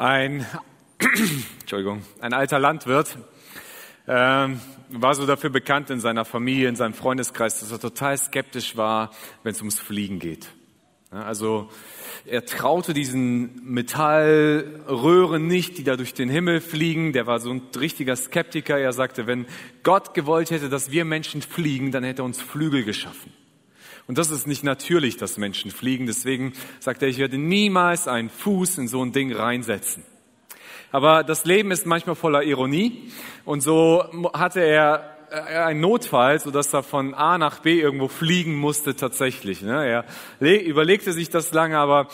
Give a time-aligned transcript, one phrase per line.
[0.00, 0.46] Ein,
[1.60, 3.18] Entschuldigung, ein alter Landwirt
[4.08, 8.78] ähm, war so dafür bekannt in seiner Familie, in seinem Freundeskreis, dass er total skeptisch
[8.78, 9.10] war,
[9.42, 10.48] wenn es ums Fliegen geht.
[11.10, 11.68] Also
[12.24, 17.12] er traute diesen Metallröhren nicht, die da durch den Himmel fliegen.
[17.12, 18.78] Der war so ein richtiger Skeptiker.
[18.78, 19.44] Er sagte, wenn
[19.82, 23.34] Gott gewollt hätte, dass wir Menschen fliegen, dann hätte er uns Flügel geschaffen.
[24.06, 26.06] Und das ist nicht natürlich, dass Menschen fliegen.
[26.06, 30.04] Deswegen sagt er, ich werde niemals einen Fuß in so ein Ding reinsetzen.
[30.92, 33.10] Aber das Leben ist manchmal voller Ironie.
[33.44, 38.08] Und so hatte er äh, einen Notfall, so dass er von A nach B irgendwo
[38.08, 39.62] fliegen musste tatsächlich.
[39.62, 40.04] Ne?
[40.40, 42.08] Er überlegte sich das lange, aber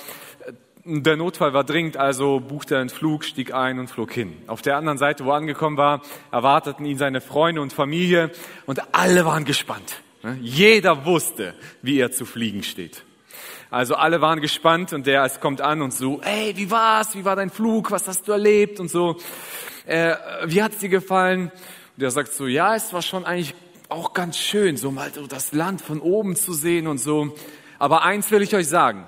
[0.44, 0.52] äh,
[0.84, 4.36] der Notfall war dringend, also buchte er einen Flug, stieg ein und flog hin.
[4.46, 8.30] Auf der anderen Seite, wo er angekommen war, erwarteten ihn seine Freunde und Familie
[8.66, 10.02] und alle waren gespannt.
[10.26, 10.38] Ne?
[10.42, 13.04] Jeder wusste, wie er zu fliegen steht.
[13.70, 17.14] Also alle waren gespannt und der es kommt an und so, ey, wie war's?
[17.14, 17.92] Wie war dein Flug?
[17.92, 18.80] Was hast du erlebt?
[18.80, 19.18] Und so,
[19.86, 20.16] äh,
[20.46, 21.52] wie hat's dir gefallen?
[21.52, 23.54] Und der sagt so, ja, es war schon eigentlich
[23.88, 27.36] auch ganz schön, so mal so das Land von oben zu sehen und so.
[27.78, 29.06] Aber eins will ich euch sagen.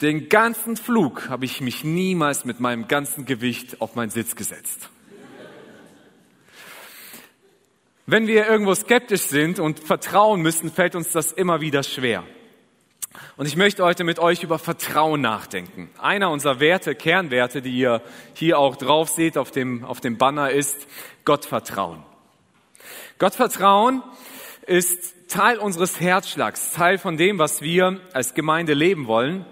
[0.00, 4.90] Den ganzen Flug habe ich mich niemals mit meinem ganzen Gewicht auf meinen Sitz gesetzt.
[8.04, 12.24] Wenn wir irgendwo skeptisch sind und vertrauen müssen, fällt uns das immer wieder schwer.
[13.36, 15.88] Und ich möchte heute mit euch über Vertrauen nachdenken.
[16.00, 18.02] Einer unserer Werte, Kernwerte, die ihr
[18.34, 20.88] hier auch drauf seht auf dem, auf dem Banner ist
[21.24, 22.02] Gottvertrauen.
[23.20, 24.02] Gottvertrauen
[24.66, 29.46] ist Teil unseres Herzschlags, Teil von dem, was wir als Gemeinde leben wollen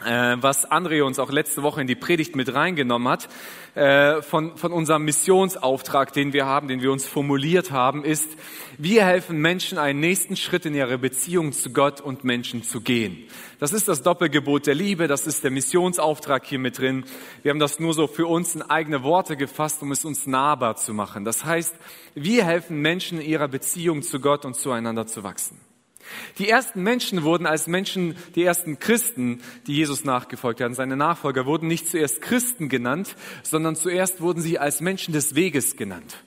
[0.00, 3.28] was André uns auch letzte Woche in die Predigt mit reingenommen hat,
[3.74, 8.28] äh, von, von unserem Missionsauftrag, den wir haben, den wir uns formuliert haben, ist,
[8.76, 13.24] wir helfen Menschen, einen nächsten Schritt in ihre Beziehung zu Gott und Menschen zu gehen.
[13.58, 17.04] Das ist das Doppelgebot der Liebe, das ist der Missionsauftrag hier mit drin.
[17.42, 20.76] Wir haben das nur so für uns in eigene Worte gefasst, um es uns nahbar
[20.76, 21.24] zu machen.
[21.24, 21.74] Das heißt,
[22.14, 25.67] wir helfen Menschen in ihrer Beziehung zu Gott und zueinander zu wachsen.
[26.38, 31.46] Die ersten Menschen wurden als Menschen, die ersten Christen, die Jesus nachgefolgt haben, seine Nachfolger,
[31.46, 36.22] wurden nicht zuerst Christen genannt, sondern zuerst wurden sie als Menschen des Weges genannt.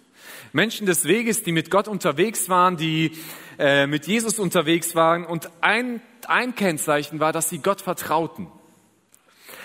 [0.53, 3.11] Menschen des Weges, die mit Gott unterwegs waren, die
[3.57, 5.25] äh, mit Jesus unterwegs waren.
[5.25, 8.47] Und ein, ein Kennzeichen war, dass sie Gott vertrauten.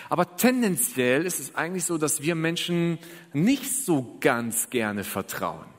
[0.08, 2.98] Aber tendenziell ist es eigentlich so, dass wir Menschen
[3.32, 5.75] nicht so ganz gerne vertrauen.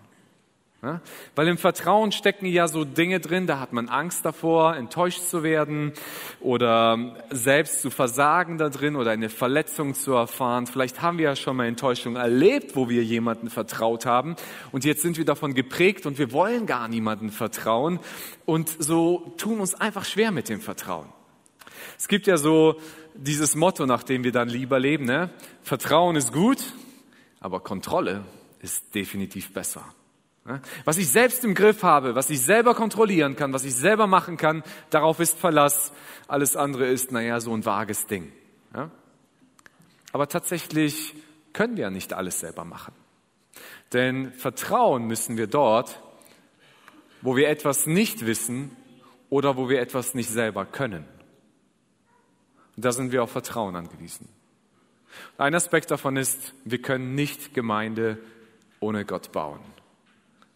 [0.83, 1.01] Ja?
[1.35, 5.41] Weil im Vertrauen stecken ja so Dinge drin, da hat man Angst davor, enttäuscht zu
[5.41, 5.91] werden
[6.39, 10.67] oder selbst zu versagen da drin oder eine Verletzung zu erfahren.
[10.67, 14.35] Vielleicht haben wir ja schon mal Enttäuschung erlebt, wo wir jemanden vertraut haben
[14.71, 17.99] und jetzt sind wir davon geprägt und wir wollen gar niemanden vertrauen
[18.45, 21.07] und so tun uns einfach schwer mit dem Vertrauen.
[21.97, 22.79] Es gibt ja so
[23.15, 25.31] dieses Motto, nach dem wir dann lieber leben, ne?
[25.63, 26.59] Vertrauen ist gut,
[27.39, 28.23] aber Kontrolle
[28.61, 29.83] ist definitiv besser.
[30.85, 34.37] Was ich selbst im Griff habe, was ich selber kontrollieren kann, was ich selber machen
[34.37, 35.91] kann, darauf ist Verlass.
[36.27, 38.31] Alles andere ist, naja, so ein vages Ding.
[40.13, 41.15] Aber tatsächlich
[41.53, 42.93] können wir ja nicht alles selber machen.
[43.93, 46.01] Denn vertrauen müssen wir dort,
[47.21, 48.75] wo wir etwas nicht wissen
[49.29, 51.05] oder wo wir etwas nicht selber können.
[52.75, 54.29] Und da sind wir auf Vertrauen angewiesen.
[55.37, 58.19] Ein Aspekt davon ist, wir können nicht Gemeinde
[58.79, 59.59] ohne Gott bauen.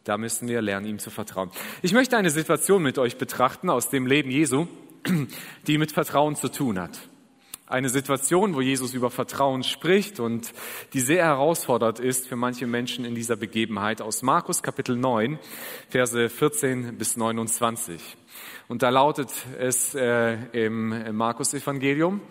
[0.04, 1.52] Da müssen wir lernen, ihm zu vertrauen.
[1.84, 4.68] Ich möchte eine Situation mit euch betrachten aus dem Leben Jesu,
[5.68, 6.98] die mit Vertrauen zu tun hat.
[7.68, 10.52] Eine Situation, wo Jesus über Vertrauen spricht und
[10.94, 15.40] die sehr herausfordernd ist für manche Menschen in dieser Begebenheit aus Markus Kapitel 9,
[15.90, 18.02] Verse 14 bis 29.
[18.68, 19.30] Und da lautet
[19.60, 22.22] es äh, im Markus Evangelium,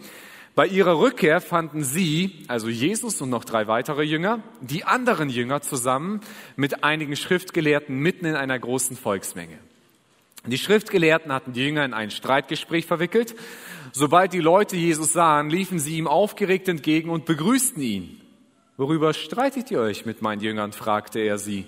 [0.60, 5.62] bei ihrer Rückkehr fanden sie, also Jesus und noch drei weitere Jünger, die anderen Jünger
[5.62, 6.20] zusammen
[6.54, 9.56] mit einigen Schriftgelehrten mitten in einer großen Volksmenge.
[10.44, 13.34] Die Schriftgelehrten hatten die Jünger in ein Streitgespräch verwickelt.
[13.92, 18.20] Sobald die Leute Jesus sahen, liefen sie ihm aufgeregt entgegen und begrüßten ihn.
[18.76, 20.72] Worüber streitet ihr euch mit meinen Jüngern?
[20.72, 21.64] fragte er sie.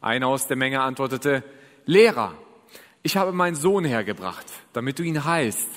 [0.00, 1.44] Einer aus der Menge antwortete,
[1.86, 2.34] Lehrer,
[3.04, 5.68] ich habe meinen Sohn hergebracht, damit du ihn heilst.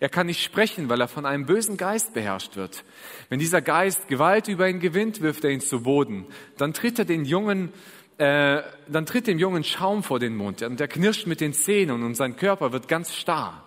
[0.00, 2.84] Er kann nicht sprechen, weil er von einem bösen Geist beherrscht wird.
[3.28, 6.26] Wenn dieser Geist Gewalt über ihn gewinnt, wirft er ihn zu Boden.
[6.56, 7.72] Dann tritt er den Jungen,
[8.18, 12.02] äh, dann tritt dem Jungen Schaum vor den Mund und er knirscht mit den Zähnen
[12.02, 13.64] und sein Körper wird ganz starr.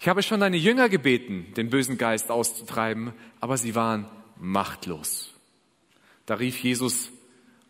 [0.00, 4.06] Ich habe schon deine Jünger gebeten, den bösen Geist auszutreiben, aber sie waren
[4.36, 5.34] machtlos.
[6.26, 7.10] Da rief Jesus,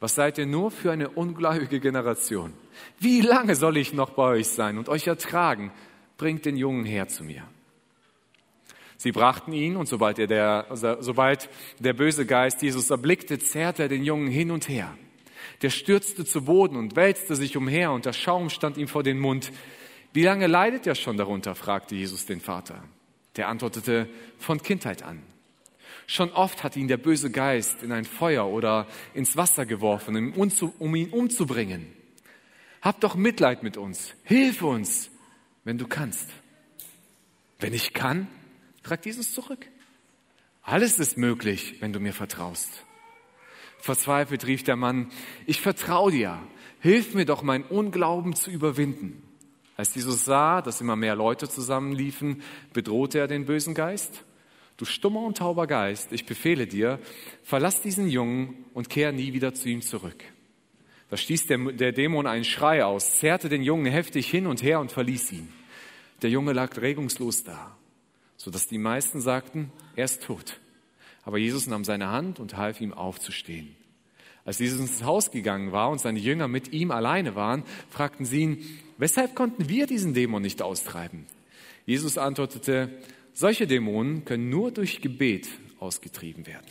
[0.00, 2.52] was seid ihr nur für eine ungläubige Generation?
[2.98, 5.72] Wie lange soll ich noch bei euch sein und euch ertragen?
[6.18, 7.42] Bringt den Jungen her zu mir.
[8.98, 10.66] Sie brachten ihn und sobald, er der,
[11.00, 11.48] sobald
[11.78, 14.92] der böse Geist Jesus erblickte, zerrte er den Jungen hin und her.
[15.62, 19.20] Der stürzte zu Boden und wälzte sich umher und der Schaum stand ihm vor den
[19.20, 19.52] Mund.
[20.12, 21.54] Wie lange leidet er schon darunter?
[21.54, 22.82] fragte Jesus den Vater.
[23.36, 25.22] Der antwortete, von Kindheit an.
[26.08, 30.94] Schon oft hat ihn der böse Geist in ein Feuer oder ins Wasser geworfen, um
[30.96, 31.86] ihn umzubringen.
[32.82, 34.14] Hab doch Mitleid mit uns.
[34.24, 35.10] Hilf uns,
[35.62, 36.28] wenn du kannst.
[37.60, 38.26] Wenn ich kann,
[38.88, 39.66] fragt Jesus zurück.
[40.62, 42.86] Alles ist möglich, wenn du mir vertraust.
[43.78, 45.10] Verzweifelt rief der Mann,
[45.46, 46.38] ich vertraue dir,
[46.80, 49.22] hilf mir doch, mein Unglauben zu überwinden.
[49.76, 52.42] Als Jesus sah, dass immer mehr Leute zusammenliefen,
[52.72, 54.24] bedrohte er den bösen Geist.
[54.78, 56.98] Du stummer und tauber Geist, ich befehle dir,
[57.42, 60.24] verlass diesen Jungen und kehr nie wieder zu ihm zurück.
[61.10, 64.80] Da stieß der, der Dämon einen Schrei aus, zerrte den Jungen heftig hin und her
[64.80, 65.52] und verließ ihn.
[66.22, 67.76] Der Junge lag regungslos da,
[68.38, 70.58] so dass die meisten sagten, er ist tot.
[71.24, 73.76] Aber Jesus nahm seine Hand und half ihm aufzustehen.
[74.46, 78.40] Als Jesus ins Haus gegangen war und seine Jünger mit ihm alleine waren, fragten sie
[78.40, 81.26] ihn, weshalb konnten wir diesen Dämon nicht austreiben?
[81.84, 82.90] Jesus antwortete,
[83.34, 85.48] solche Dämonen können nur durch Gebet
[85.80, 86.66] ausgetrieben werden.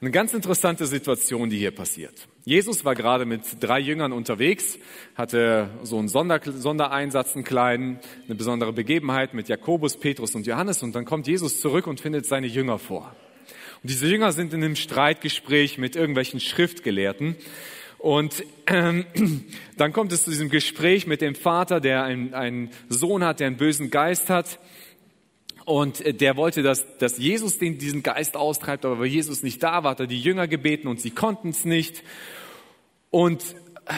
[0.00, 2.28] Eine ganz interessante Situation, die hier passiert.
[2.44, 4.78] Jesus war gerade mit drei Jüngern unterwegs,
[5.14, 10.82] hatte so einen Sonder Sondereinsatz, einen kleinen, eine besondere Begebenheit mit Jakobus, Petrus und Johannes
[10.82, 13.14] und dann kommt Jesus zurück und findet seine Jünger vor.
[13.82, 17.36] Und diese Jünger sind in einem Streitgespräch mit irgendwelchen Schriftgelehrten
[18.00, 19.04] und ähm,
[19.76, 23.48] dann kommt es zu diesem Gespräch mit dem Vater, der einen, einen Sohn hat, der
[23.48, 24.58] einen bösen Geist hat.
[25.64, 29.84] Und der wollte, dass, dass Jesus den, diesen Geist austreibt, aber weil Jesus nicht da
[29.84, 32.02] war, hat er die Jünger gebeten und sie konnten es nicht.
[33.10, 33.54] Und
[33.86, 33.92] äh,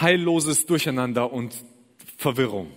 [0.00, 1.54] heilloses Durcheinander und
[2.16, 2.70] Verwirrung.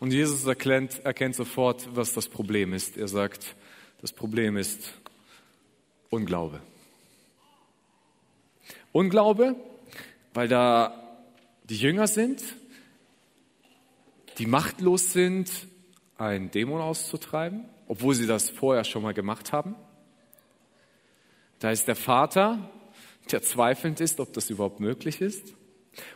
[0.00, 2.96] Und Jesus erkennt, erkennt sofort, was das Problem ist.
[2.96, 3.56] Er sagt,
[4.00, 4.92] das Problem ist
[6.10, 6.60] Unglaube.
[8.92, 9.56] Unglaube,
[10.34, 11.18] weil da
[11.64, 12.42] die Jünger sind,
[14.38, 15.50] die machtlos sind,
[16.18, 19.76] einen Dämon auszutreiben, obwohl sie das vorher schon mal gemacht haben.
[21.60, 22.70] Da ist der Vater,
[23.30, 25.54] der zweifelnd ist, ob das überhaupt möglich ist.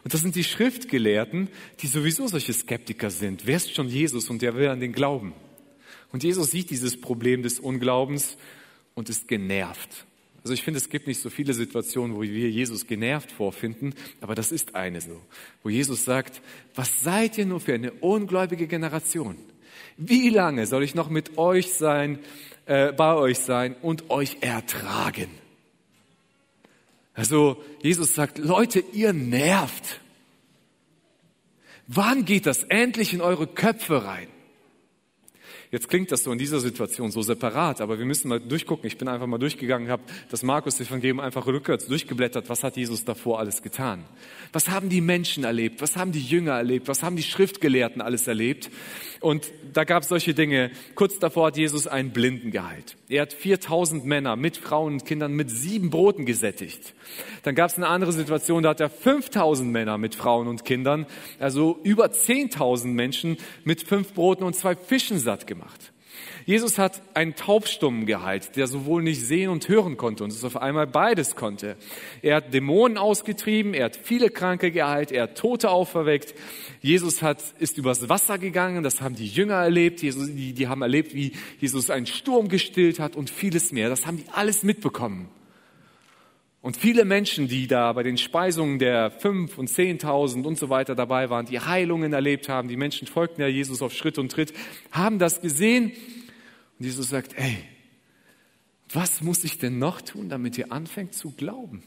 [0.04, 1.48] Und das sind die Schriftgelehrten,
[1.80, 3.46] die sowieso solche Skeptiker sind.
[3.46, 5.34] Wer ist schon Jesus und der will an den glauben?
[6.12, 8.36] Und Jesus sieht dieses Problem des Unglaubens
[8.94, 10.06] und ist genervt.
[10.42, 14.34] Also ich finde, es gibt nicht so viele Situationen, wo wir Jesus genervt vorfinden, aber
[14.34, 15.20] das ist eine so,
[15.62, 16.42] wo Jesus sagt,
[16.74, 19.36] was seid ihr nur für eine ungläubige Generation?
[20.08, 22.18] Wie lange soll ich noch mit euch sein,
[22.66, 25.28] äh, bei euch sein und euch ertragen?
[27.14, 30.00] Also Jesus sagt, Leute, ihr nervt.
[31.86, 34.28] Wann geht das endlich in eure Köpfe rein?
[35.72, 38.86] Jetzt klingt das so in dieser Situation so separat, aber wir müssen mal durchgucken.
[38.86, 42.50] Ich bin einfach mal durchgegangen, habe das Markus Evangelium einfach rückwärts durchgeblättert.
[42.50, 44.04] Was hat Jesus davor alles getan?
[44.52, 45.80] Was haben die Menschen erlebt?
[45.80, 46.88] Was haben die Jünger erlebt?
[46.88, 48.70] Was haben die Schriftgelehrten alles erlebt?
[49.20, 50.72] Und da gab es solche Dinge.
[50.94, 52.98] Kurz davor hat Jesus einen Blinden geheilt.
[53.08, 56.92] Er hat 4000 Männer mit Frauen und Kindern mit sieben Broten gesättigt.
[57.44, 61.06] Dann gab es eine andere Situation, da hat er 5000 Männer mit Frauen und Kindern,
[61.38, 65.61] also über 10.000 Menschen mit fünf Broten und zwei Fischen satt gemacht.
[66.44, 70.56] Jesus hat einen Taubstummen geheilt, der sowohl nicht sehen und hören konnte und es auf
[70.56, 71.76] einmal beides konnte.
[72.20, 76.34] Er hat Dämonen ausgetrieben, er hat viele Kranke geheilt, er hat Tote auferweckt.
[76.80, 80.82] Jesus hat, ist übers Wasser gegangen, das haben die Jünger erlebt, Jesus, die, die haben
[80.82, 83.88] erlebt, wie Jesus einen Sturm gestillt hat und vieles mehr.
[83.88, 85.28] Das haben die alles mitbekommen.
[86.62, 90.94] Und viele Menschen, die da bei den Speisungen der fünf und zehntausend und so weiter
[90.94, 94.54] dabei waren, die Heilungen erlebt haben, die Menschen folgten ja Jesus auf Schritt und Tritt,
[94.92, 95.90] haben das gesehen
[96.78, 97.58] und Jesus sagt, ey,
[98.92, 101.82] was muss ich denn noch tun, damit ihr anfängt zu glauben?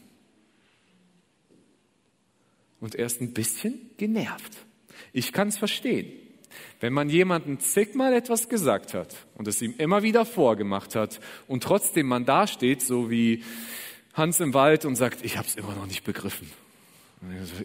[2.78, 4.52] Und er ist ein bisschen genervt.
[5.14, 6.12] Ich kann es verstehen.
[6.80, 11.62] Wenn man jemanden zigmal etwas gesagt hat und es ihm immer wieder vorgemacht hat und
[11.62, 13.42] trotzdem man dasteht, so wie
[14.16, 16.50] Hans im Wald und sagt, ich habe es immer noch nicht begriffen.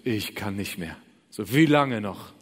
[0.04, 0.98] Ich kann nicht mehr.
[1.30, 2.34] So wie lange noch?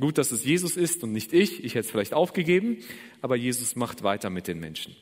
[0.00, 1.62] Gut, dass es Jesus ist und nicht ich.
[1.62, 2.78] Ich hätte es vielleicht aufgegeben,
[3.20, 4.96] aber Jesus macht weiter mit den Menschen.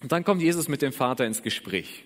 [0.00, 2.04] Und dann kommt Jesus mit dem Vater ins Gespräch.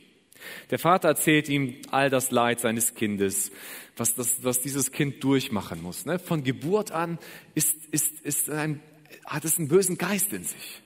[0.71, 3.51] Der Vater erzählt ihm all das Leid seines Kindes,
[3.97, 6.07] was, das, was dieses Kind durchmachen muss.
[6.07, 6.19] Ne?
[6.19, 7.19] Von Geburt an
[7.55, 8.81] ist, ist, ist ein,
[9.27, 10.81] hat es einen bösen Geist in sich.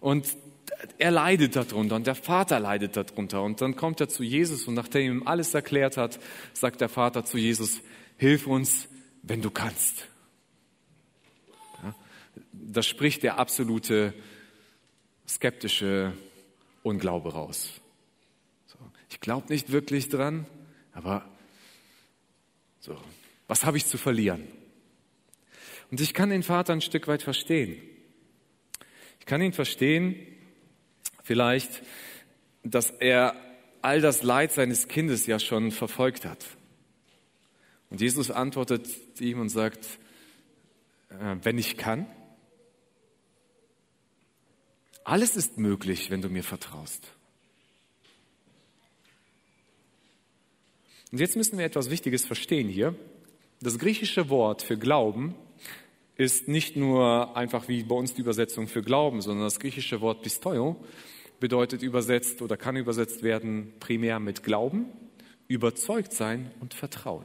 [0.00, 0.36] Und
[0.98, 3.42] er leidet darunter und der Vater leidet darunter.
[3.42, 6.18] Und dann kommt er zu Jesus und nachdem er ihm alles erklärt hat,
[6.52, 7.80] sagt der Vater zu Jesus,
[8.16, 8.88] hilf uns,
[9.22, 10.08] wenn du kannst
[12.52, 14.14] da spricht der absolute
[15.26, 16.12] skeptische
[16.82, 17.70] Unglaube raus.
[18.66, 18.78] So,
[19.10, 20.46] ich glaube nicht wirklich dran,
[20.92, 21.28] aber
[22.80, 22.98] so,
[23.46, 24.46] was habe ich zu verlieren?
[25.90, 27.80] Und ich kann den Vater ein Stück weit verstehen.
[29.20, 30.16] Ich kann ihn verstehen,
[31.22, 31.82] vielleicht,
[32.62, 33.34] dass er
[33.80, 36.44] all das Leid seines Kindes ja schon verfolgt hat.
[37.90, 38.88] Und Jesus antwortet
[39.20, 39.84] ihm und sagt,
[41.10, 42.06] äh, wenn ich kann,
[45.04, 47.08] alles ist möglich, wenn du mir vertraust.
[51.10, 52.94] Und jetzt müssen wir etwas Wichtiges verstehen hier.
[53.60, 55.34] Das griechische Wort für Glauben
[56.16, 60.22] ist nicht nur einfach wie bei uns die Übersetzung für Glauben, sondern das griechische Wort
[60.22, 60.82] Pistoio
[61.42, 64.86] bedeutet übersetzt oder kann übersetzt werden primär mit Glauben,
[65.48, 67.24] überzeugt sein und Vertrauen.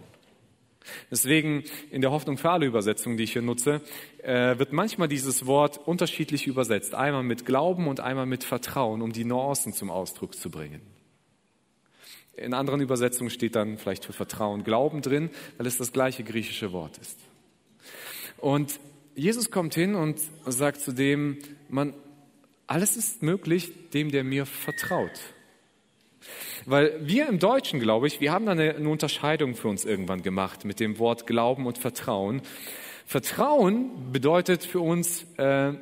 [1.11, 3.81] Deswegen in der Hoffnung für alle Übersetzung, die ich hier nutze,
[4.23, 6.95] äh, wird manchmal dieses Wort unterschiedlich übersetzt.
[6.95, 10.81] Einmal mit Glauben und einmal mit Vertrauen, um die Nuancen zum Ausdruck zu bringen.
[12.35, 16.71] In anderen Übersetzungen steht dann vielleicht für Vertrauen Glauben drin, weil es das gleiche griechische
[16.71, 17.19] Wort ist.
[18.37, 18.79] Und
[19.13, 21.37] Jesus kommt hin und sagt zu dem,
[21.69, 21.93] man,
[22.67, 25.19] alles ist möglich dem, der mir vertraut.
[26.65, 30.21] Weil wir im Deutschen, glaube ich, wir haben da eine, eine Unterscheidung für uns irgendwann
[30.21, 32.41] gemacht mit dem Wort Glauben und Vertrauen.
[33.05, 35.73] Vertrauen bedeutet für uns, äh,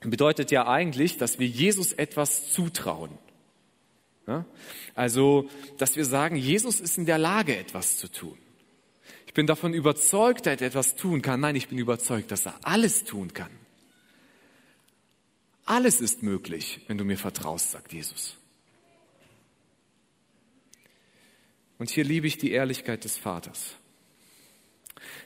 [0.00, 3.10] bedeutet ja eigentlich, dass wir Jesus etwas zutrauen.
[4.26, 4.46] Ja?
[4.94, 8.38] Also, dass wir sagen, Jesus ist in der Lage, etwas zu tun.
[9.26, 11.40] Ich bin davon überzeugt, dass er etwas tun kann.
[11.40, 13.50] Nein, ich bin überzeugt, dass er alles tun kann.
[15.70, 18.36] Alles ist möglich, wenn du mir vertraust, sagt Jesus.
[21.78, 23.76] Und hier liebe ich die Ehrlichkeit des Vaters.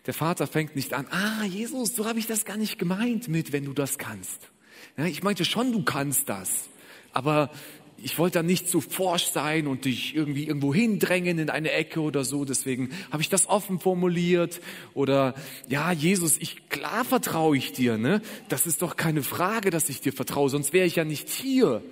[0.05, 3.53] Der Vater fängt nicht an, ah, Jesus, so habe ich das gar nicht gemeint mit,
[3.53, 4.51] wenn du das kannst.
[4.99, 6.69] Ja, ich meinte schon, du kannst das.
[7.15, 7.51] Aber
[7.97, 12.01] ich wollte da nicht zu forsch sein und dich irgendwie irgendwo hindrängen in eine Ecke
[12.01, 12.45] oder so.
[12.45, 14.61] Deswegen habe ich das offen formuliert.
[14.95, 15.35] Oder
[15.69, 17.97] ja, Jesus, ich klar vertraue ich dir.
[17.97, 18.21] Ne?
[18.49, 21.83] Das ist doch keine Frage, dass ich dir vertraue, sonst wäre ich ja nicht hier.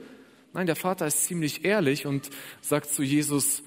[0.53, 2.29] Nein, der Vater ist ziemlich ehrlich und
[2.61, 3.63] sagt zu Jesus,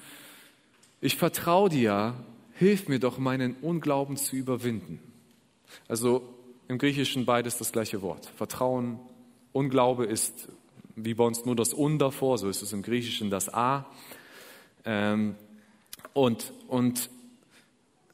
[1.02, 2.14] ich vertraue dir,
[2.54, 5.00] hilf mir doch, meinen Unglauben zu überwinden.
[5.88, 6.36] Also
[6.68, 8.32] im Griechischen beides das gleiche Wort.
[8.38, 9.00] Vertrauen,
[9.52, 10.50] Unglaube ist
[10.96, 13.86] wie bei uns nur das Un davor, so ist es im Griechischen das A.
[14.86, 15.36] Ähm,
[16.14, 17.10] und, und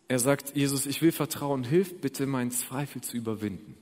[0.08, 3.78] er sagt, Jesus, ich will vertrauen, hilf bitte, meinen Zweifel zu überwinden.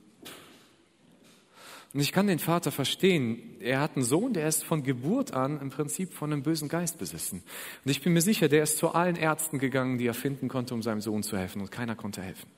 [1.92, 3.56] Und ich kann den Vater verstehen.
[3.58, 6.98] Er hat einen Sohn, der ist von Geburt an im Prinzip von einem bösen Geist
[6.98, 7.42] besessen.
[7.84, 10.72] Und ich bin mir sicher, der ist zu allen Ärzten gegangen, die er finden konnte,
[10.72, 11.60] um seinem Sohn zu helfen.
[11.60, 12.48] Und keiner konnte helfen.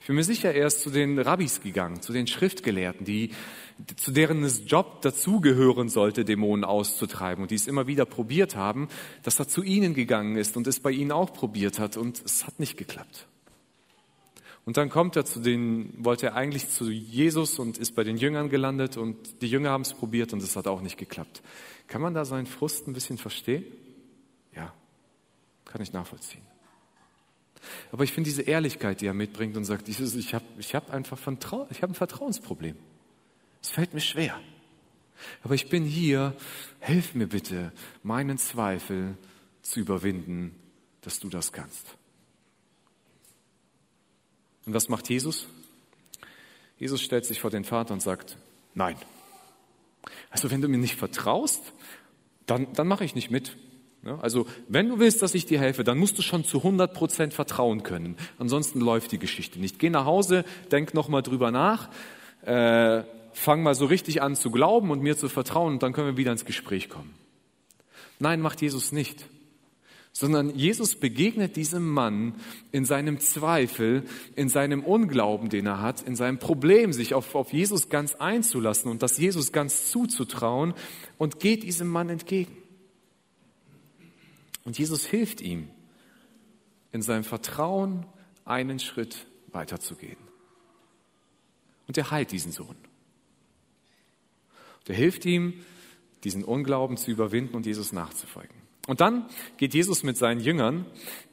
[0.00, 3.30] Ich bin mir sicher, er ist zu den Rabbis gegangen, zu den Schriftgelehrten, die,
[3.96, 8.88] zu deren Job dazugehören sollte, Dämonen auszutreiben und die es immer wieder probiert haben,
[9.22, 12.46] dass er zu ihnen gegangen ist und es bei ihnen auch probiert hat und es
[12.46, 13.26] hat nicht geklappt.
[14.68, 18.18] Und dann kommt er zu den, wollte er eigentlich zu Jesus und ist bei den
[18.18, 21.42] Jüngern gelandet und die Jünger haben es probiert und es hat auch nicht geklappt.
[21.86, 23.64] Kann man da seinen Frust ein bisschen verstehen?
[24.54, 24.74] Ja,
[25.64, 26.47] kann ich nachvollziehen.
[27.92, 30.90] Aber ich finde diese Ehrlichkeit, die er mitbringt und sagt, dieses, ich habe ich hab
[30.90, 32.76] einfach Vertrau ich hab ein Vertrauensproblem.
[33.62, 34.40] Es fällt mir schwer.
[35.42, 36.34] Aber ich bin hier,
[36.80, 37.72] hilf mir bitte,
[38.02, 39.16] meinen Zweifel
[39.62, 40.54] zu überwinden,
[41.00, 41.96] dass du das kannst.
[44.64, 45.48] Und was macht Jesus?
[46.78, 48.38] Jesus stellt sich vor den Vater und sagt,
[48.74, 48.96] nein.
[50.30, 51.72] Also wenn du mir nicht vertraust,
[52.46, 53.56] dann, dann mache ich nicht mit.
[54.20, 57.34] Also wenn du willst, dass ich dir helfe, dann musst du schon zu 100 Prozent
[57.34, 58.16] vertrauen können.
[58.38, 59.78] Ansonsten läuft die Geschichte nicht.
[59.78, 61.88] Geh nach Hause, denk nochmal drüber nach,
[62.42, 63.02] äh,
[63.32, 66.16] fang mal so richtig an zu glauben und mir zu vertrauen und dann können wir
[66.16, 67.14] wieder ins Gespräch kommen.
[68.18, 69.26] Nein, macht Jesus nicht
[70.18, 72.34] sondern Jesus begegnet diesem Mann
[72.72, 74.02] in seinem Zweifel,
[74.34, 78.90] in seinem Unglauben, den er hat, in seinem Problem, sich auf, auf Jesus ganz einzulassen
[78.90, 80.74] und das Jesus ganz zuzutrauen
[81.18, 82.50] und geht diesem Mann entgegen.
[84.68, 85.70] Und Jesus hilft ihm,
[86.92, 88.04] in seinem Vertrauen
[88.44, 90.18] einen Schritt weiterzugehen.
[91.86, 92.76] Und er heilt diesen Sohn.
[94.80, 95.54] Und er hilft ihm,
[96.22, 98.54] diesen Unglauben zu überwinden und Jesus nachzufolgen.
[98.86, 99.24] Und dann
[99.56, 100.84] geht Jesus mit seinen Jüngern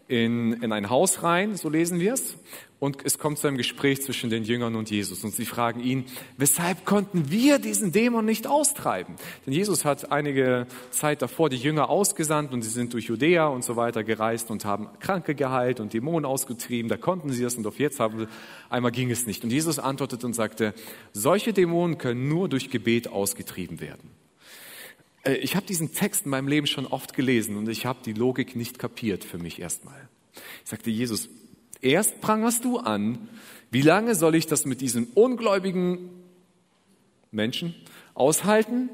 [0.08, 2.38] in, in ein Haus rein, so lesen wir es,
[2.80, 5.24] und es kommt zu einem Gespräch zwischen den Jüngern und Jesus.
[5.24, 6.06] Und sie fragen ihn,
[6.38, 9.16] weshalb konnten wir diesen Dämon nicht austreiben?
[9.46, 13.64] Denn Jesus hat einige Zeit davor die Jünger ausgesandt und sie sind durch Judäa und
[13.64, 16.90] so weiter gereist und haben Kranke geheilt und Dämonen ausgetrieben.
[16.90, 18.28] Da konnten sie das und auf jetzt haben
[18.70, 19.44] einmal ging es nicht.
[19.44, 20.74] Und Jesus antwortet und sagte,
[21.14, 24.12] solche Dämonen können nur durch Gebet ausgetrieben werden.
[25.26, 28.14] Äh, ich habe diesen Text in meinem Leben schon oft gelesen und ich habe die
[28.14, 30.10] Logik nicht kapiert für mich erstmal.
[30.64, 31.30] Ich sagte, Jesus,
[31.86, 33.30] erst prangerst du an,
[33.72, 36.10] wie lange soll ich das mit diesen ungläubigen
[37.32, 37.76] Menschen
[38.14, 38.90] aushalten?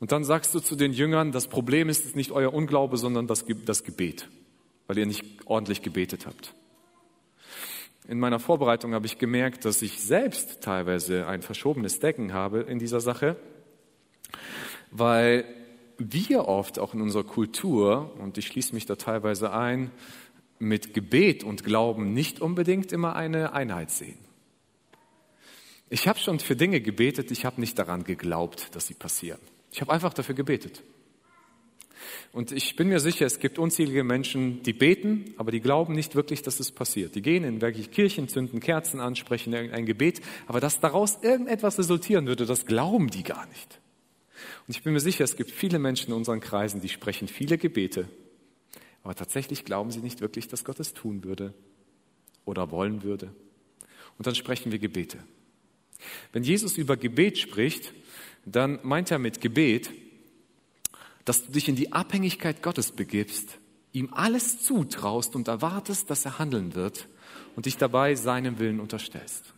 [0.00, 3.44] Und dann sagst du zu den Jüngern, das Problem ist nicht euer Unglaube, sondern das,
[3.64, 4.28] das Gebet,
[4.86, 6.54] weil ihr nicht ordentlich gebetet habt.
[8.06, 12.78] In meiner Vorbereitung habe ich gemerkt, dass ich selbst teilweise ein verschobenes Decken habe in
[12.78, 13.36] dieser Sache
[14.96, 15.44] weil
[15.98, 19.90] wir oft auch in unserer Kultur, und ich schließe mich da teilweise ein,
[20.58, 24.18] mit Gebet und Glauben nicht unbedingt immer eine Einheit sehen.
[25.90, 29.40] Ich habe schon für Dinge gebetet, ich habe nicht daran geglaubt, dass sie passieren.
[29.70, 30.82] Ich habe einfach dafür gebetet.
[32.32, 36.14] Und ich bin mir sicher, es gibt unzählige Menschen, die beten, aber die glauben nicht
[36.14, 37.14] wirklich, dass es passiert.
[37.14, 41.78] Die gehen in welche Kirchen, zünden Kerzen an, sprechen irgendein Gebet, aber dass daraus irgendetwas
[41.78, 43.80] resultieren würde, das glauben die gar nicht.
[44.66, 47.58] Und ich bin mir sicher, es gibt viele Menschen in unseren Kreisen, die sprechen viele
[47.58, 48.08] Gebete,
[49.04, 51.54] aber tatsächlich glauben sie nicht wirklich, dass Gott es tun würde
[52.44, 53.32] oder wollen würde.
[54.18, 55.18] Und dann sprechen wir Gebete.
[56.32, 57.92] Wenn Jesus über Gebet spricht,
[58.44, 59.90] dann meint er mit Gebet,
[61.24, 63.58] dass du dich in die Abhängigkeit Gottes begibst,
[63.92, 67.08] ihm alles zutraust und erwartest, dass er handeln wird
[67.56, 69.54] und dich dabei seinem Willen unterstellst.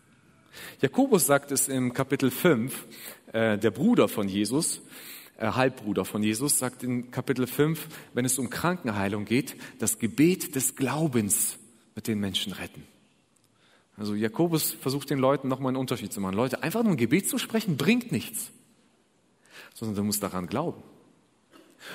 [0.80, 2.86] Jakobus sagt es im Kapitel 5,
[3.32, 4.82] äh, der Bruder von Jesus,
[5.38, 10.76] Halbbruder von Jesus, sagt in Kapitel 5, wenn es um Krankenheilung geht, das Gebet des
[10.76, 11.58] Glaubens
[11.94, 12.82] wird den Menschen retten.
[13.96, 16.34] Also Jakobus versucht den Leuten nochmal einen Unterschied zu machen.
[16.34, 18.50] Leute, einfach nur ein Gebet zu sprechen, bringt nichts,
[19.74, 20.82] sondern du musst daran glauben.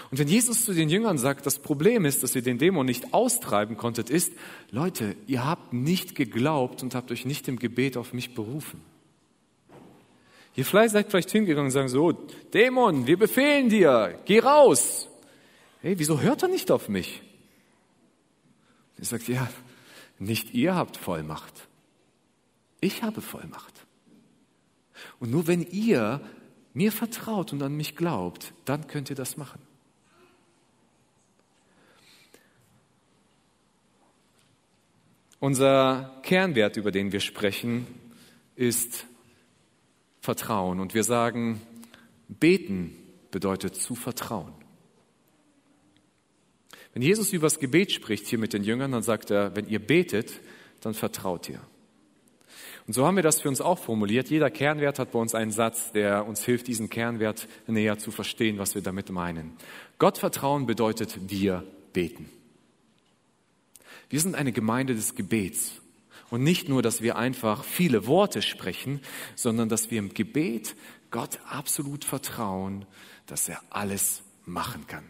[0.09, 3.13] Und wenn Jesus zu den Jüngern sagt, das Problem ist, dass ihr den Dämon nicht
[3.13, 4.33] austreiben konntet, ist,
[4.69, 8.81] Leute, ihr habt nicht geglaubt und habt euch nicht im Gebet auf mich berufen.
[10.55, 15.07] Ihr vielleicht seid vielleicht hingegangen und sagen so, Dämon, wir befehlen dir, geh raus.
[15.81, 17.21] Hey, wieso hört er nicht auf mich?
[18.97, 19.49] Er sagt, ja,
[20.19, 21.67] nicht ihr habt Vollmacht.
[22.81, 23.73] Ich habe Vollmacht.
[25.19, 26.21] Und nur wenn ihr
[26.73, 29.61] mir vertraut und an mich glaubt, dann könnt ihr das machen.
[35.39, 37.87] Unser Kernwert, über den wir sprechen,
[38.55, 39.07] ist
[40.21, 40.79] Vertrauen.
[40.79, 41.61] Und wir sagen,
[42.27, 42.95] beten
[43.31, 44.53] bedeutet zu vertrauen.
[46.93, 49.79] Wenn Jesus über das Gebet spricht hier mit den Jüngern, dann sagt er, wenn ihr
[49.79, 50.39] betet,
[50.81, 51.61] dann vertraut ihr.
[52.87, 54.29] Und so haben wir das für uns auch formuliert.
[54.29, 58.57] Jeder Kernwert hat bei uns einen Satz, der uns hilft, diesen Kernwert näher zu verstehen,
[58.57, 59.53] was wir damit meinen.
[59.99, 62.29] Gott vertrauen bedeutet, wir beten.
[64.09, 65.80] Wir sind eine Gemeinde des Gebets.
[66.31, 69.01] Und nicht nur, dass wir einfach viele Worte sprechen,
[69.35, 70.75] sondern dass wir im Gebet
[71.11, 72.85] Gott absolut vertrauen,
[73.27, 75.03] dass er alles machen kann.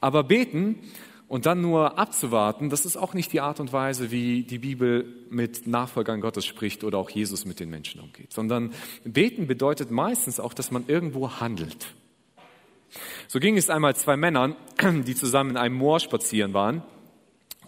[0.00, 0.78] Aber beten
[1.26, 5.26] und dann nur abzuwarten, das ist auch nicht die Art und Weise, wie die Bibel
[5.30, 8.74] mit Nachfolgern Gottes spricht oder auch Jesus mit den Menschen umgeht, sondern
[9.04, 11.94] beten bedeutet meistens auch, dass man irgendwo handelt.
[13.26, 14.54] So ging es einmal zwei Männern,
[15.06, 16.82] die zusammen in einem Moor spazieren waren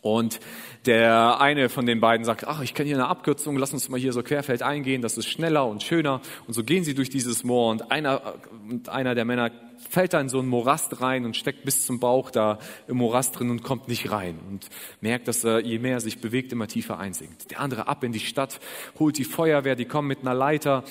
[0.02, 0.40] und
[0.86, 4.00] der eine von den beiden sagt, ach, ich kenne hier eine Abkürzung, lass uns mal
[4.00, 6.22] hier so querfeld eingehen, das ist schneller und schöner.
[6.46, 8.34] Und so gehen sie durch dieses Moor und einer,
[8.68, 9.50] und einer der Männer
[9.88, 13.38] fällt da in so einen Morast rein und steckt bis zum Bauch da im Morast
[13.38, 14.68] drin und kommt nicht rein und
[15.00, 17.50] merkt, dass er, je mehr er sich bewegt, immer tiefer einsinkt.
[17.50, 18.60] Der andere ab in die Stadt,
[18.98, 20.84] holt die Feuerwehr, die kommen mit einer Leiter,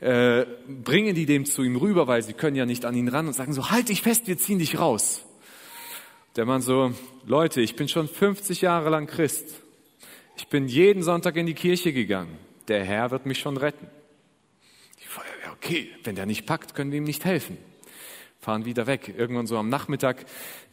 [0.00, 3.26] äh, bringen die dem zu ihm rüber, weil sie können ja nicht an ihn ran
[3.26, 5.24] und sagen so, halt dich fest, wir ziehen dich raus.
[6.36, 6.92] Der Mann so,
[7.26, 9.62] Leute, ich bin schon 50 Jahre lang Christ.
[10.36, 12.38] Ich bin jeden Sonntag in die Kirche gegangen.
[12.68, 13.88] Der Herr wird mich schon retten.
[15.02, 17.58] Die Feuerwehr, okay, wenn der nicht packt, können wir ihm nicht helfen.
[18.38, 19.12] Fahren wieder weg.
[19.18, 20.24] Irgendwann so am Nachmittag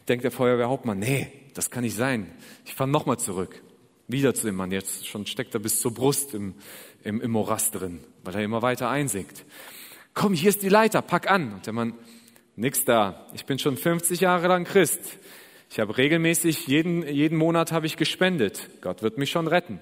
[0.06, 2.30] denkt der Feuerwehrhauptmann, nee, das kann nicht sein.
[2.64, 3.60] Ich fahre nochmal zurück.
[4.06, 4.70] Wieder zu dem Mann.
[4.70, 6.54] Jetzt schon steckt er bis zur Brust im,
[7.02, 9.44] im, im Morast drin, weil er immer weiter einsinkt.
[10.14, 11.54] Komm, hier ist die Leiter, pack an.
[11.54, 11.94] Und der Mann,
[12.54, 13.26] nix da.
[13.34, 15.18] Ich bin schon 50 Jahre lang Christ.
[15.70, 18.68] Ich habe regelmäßig, jeden, jeden Monat habe ich gespendet.
[18.80, 19.80] Gott wird mich schon retten.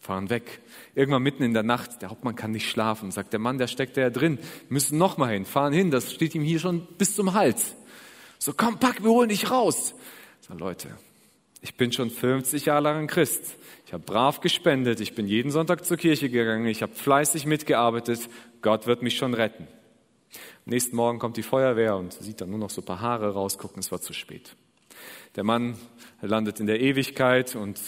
[0.00, 0.60] Fahren weg.
[0.94, 3.96] Irgendwann mitten in der Nacht, der Hauptmann kann nicht schlafen, sagt der Mann, der steckt
[3.96, 7.34] ja drin, müssen noch mal hin, fahren hin, das steht ihm hier schon bis zum
[7.34, 7.76] Hals.
[8.38, 9.94] So, komm, pack, wir holen dich raus.
[10.40, 10.88] So, Leute,
[11.60, 13.56] ich bin schon 50 Jahre lang Christ.
[13.86, 18.28] Ich habe brav gespendet, ich bin jeden Sonntag zur Kirche gegangen, ich habe fleißig mitgearbeitet.
[18.60, 19.68] Gott wird mich schon retten.
[20.64, 23.32] Am nächsten Morgen kommt die Feuerwehr und sieht dann nur noch so ein paar Haare
[23.32, 24.56] rausgucken, es war zu spät.
[25.36, 25.76] Der Mann
[26.20, 27.80] landet in der Ewigkeit und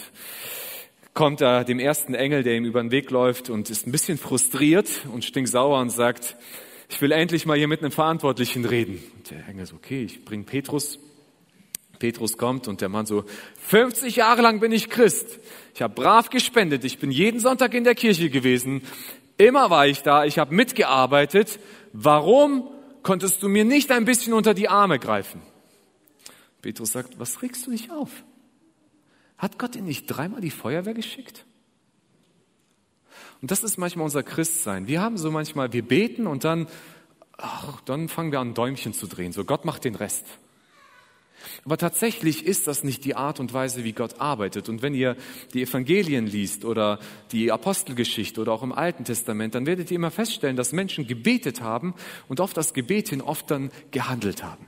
[1.13, 4.19] kommt da dem ersten Engel, der ihm über den Weg läuft und ist ein bisschen
[4.19, 6.37] frustriert und stinksauer und sagt,
[6.89, 9.03] ich will endlich mal hier mit einem Verantwortlichen reden.
[9.17, 10.99] Und der Engel so, okay, ich bring Petrus
[11.99, 13.25] Petrus kommt und der Mann so,
[13.69, 15.39] 50 Jahre lang bin ich Christ.
[15.75, 16.85] Ich habe brav gespendet.
[16.85, 18.83] Ich bin jeden Sonntag in der Kirche gewesen.
[19.39, 20.25] Immer war ich da.
[20.25, 21.59] Ich habe mitgearbeitet.
[21.97, 22.71] Warum
[23.05, 25.41] konntest du mir nicht ein bisschen unter die Arme greifen?
[26.61, 28.11] Petrus sagt, was regst du dich auf?
[29.39, 31.47] Hat Gott dir nicht dreimal die Feuerwehr geschickt?
[33.41, 34.89] Und das ist manchmal unser Christsein.
[34.89, 36.67] Wir haben so manchmal, wir beten und dann,
[37.37, 39.31] ach, dann fangen wir an, Däumchen zu drehen.
[39.31, 40.27] So, Gott macht den Rest.
[41.65, 44.69] Aber tatsächlich ist das nicht die Art und Weise, wie Gott arbeitet.
[44.69, 45.17] Und wenn ihr
[45.53, 46.99] die Evangelien liest oder
[47.33, 51.61] die Apostelgeschichte oder auch im Alten Testament, dann werdet ihr immer feststellen, dass Menschen gebetet
[51.61, 51.95] haben
[52.29, 54.67] und auf das Gebet hin oft dann gehandelt haben.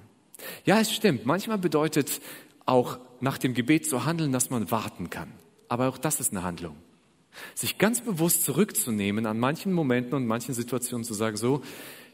[0.64, 1.26] Ja, es stimmt.
[1.26, 2.20] Manchmal bedeutet
[2.66, 5.32] auch nach dem Gebet zu handeln, dass man warten kann.
[5.68, 6.76] Aber auch das ist eine Handlung.
[7.54, 11.62] Sich ganz bewusst zurückzunehmen an manchen Momenten und manchen Situationen zu sagen, so,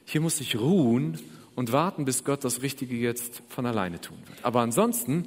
[0.04, 1.18] hier muss ich ruhen
[1.54, 4.44] und warten, bis Gott das Richtige jetzt von alleine tun wird.
[4.44, 5.26] Aber ansonsten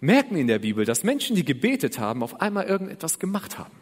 [0.00, 3.74] merken in der Bibel, dass Menschen, die gebetet haben, auf einmal irgendetwas gemacht haben,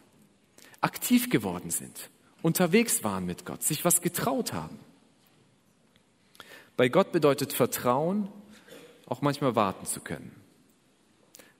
[0.81, 2.11] aktiv geworden sind,
[2.42, 4.79] unterwegs waren mit Gott, sich was getraut haben.
[6.76, 8.29] Bei Gott bedeutet Vertrauen
[9.07, 10.31] auch manchmal warten zu können.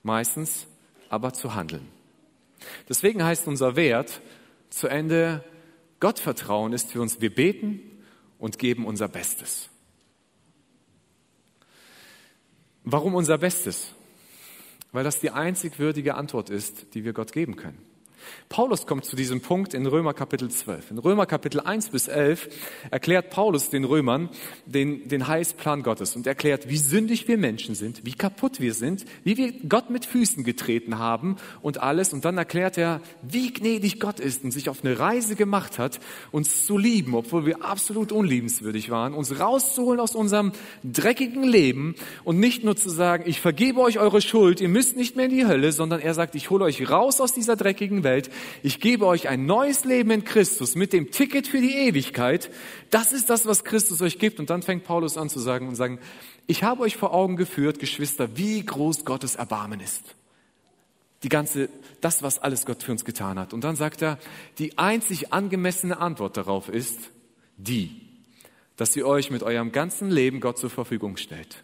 [0.03, 0.66] Meistens
[1.09, 1.88] aber zu handeln.
[2.88, 4.21] Deswegen heißt unser Wert
[4.69, 5.45] zu Ende,
[5.99, 7.81] Gottvertrauen ist für uns, wir beten
[8.38, 9.70] und geben unser Bestes.
[12.85, 13.93] Warum unser Bestes?
[14.93, 17.89] Weil das die einzig würdige Antwort ist, die wir Gott geben können.
[18.51, 20.91] Paulus kommt zu diesem Punkt in Römer Kapitel 12.
[20.91, 22.49] In Römer Kapitel 1 bis 11
[22.91, 24.29] erklärt Paulus den Römern
[24.67, 29.05] den, den Heilsplan Gottes und erklärt, wie sündig wir Menschen sind, wie kaputt wir sind,
[29.23, 32.13] wie wir Gott mit Füßen getreten haben und alles.
[32.13, 36.01] Und dann erklärt er, wie gnädig Gott ist und sich auf eine Reise gemacht hat,
[36.33, 40.53] uns zu lieben, obwohl wir absolut unliebenswürdig waren, uns rauszuholen aus unserem
[40.83, 45.15] dreckigen Leben und nicht nur zu sagen, ich vergebe euch eure Schuld, ihr müsst nicht
[45.15, 48.10] mehr in die Hölle, sondern er sagt, ich hole euch raus aus dieser dreckigen Welt
[48.11, 48.31] Welt.
[48.62, 52.51] Ich gebe euch ein neues Leben in Christus mit dem Ticket für die Ewigkeit.
[52.90, 54.40] Das ist das, was Christus euch gibt.
[54.40, 56.01] Und dann fängt Paulus an zu sagen und sagen,
[56.46, 60.03] ich habe euch vor Augen geführt, Geschwister, wie groß Gottes Erbarmen ist.
[61.23, 61.68] Die ganze,
[62.01, 63.53] das, was alles Gott für uns getan hat.
[63.53, 64.18] Und dann sagt er,
[64.59, 66.99] die einzig angemessene Antwort darauf ist
[67.57, 68.01] die,
[68.77, 71.62] dass ihr euch mit eurem ganzen Leben Gott zur Verfügung stellt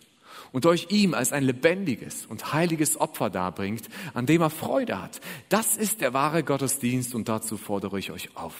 [0.52, 5.20] und euch ihm als ein lebendiges und heiliges Opfer darbringt, an dem er Freude hat.
[5.48, 8.54] Das ist der wahre Gottesdienst und dazu fordere ich euch auf.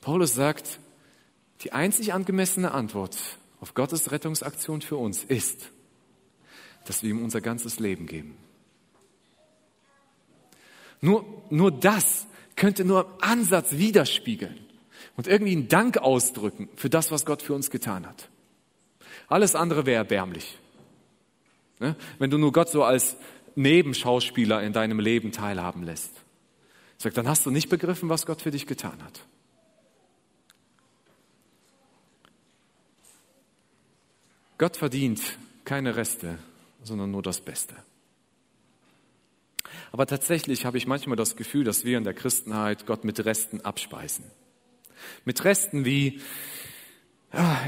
[0.00, 0.80] Paulus sagt,
[1.62, 3.16] die einzig angemessene Antwort
[3.60, 5.70] auf Gottes Rettungsaktion für uns ist,
[6.84, 8.36] dass wir ihm unser ganzes Leben geben.
[11.00, 14.58] Nur, nur das könnte nur im Ansatz widerspiegeln
[15.16, 18.28] und irgendwie einen Dank ausdrücken für das, was Gott für uns getan hat.
[19.28, 20.58] Alles andere wäre erbärmlich.
[21.80, 21.96] Ne?
[22.18, 23.16] Wenn du nur Gott so als
[23.56, 26.12] Nebenschauspieler in deinem Leben teilhaben lässt.
[26.98, 29.20] Sagt, dann hast du nicht begriffen, was Gott für dich getan hat.
[34.58, 35.20] Gott verdient
[35.64, 36.38] keine Reste,
[36.82, 37.74] sondern nur das Beste.
[39.90, 43.60] Aber tatsächlich habe ich manchmal das Gefühl, dass wir in der Christenheit Gott mit Resten
[43.60, 44.24] abspeisen.
[45.24, 46.20] Mit Resten wie,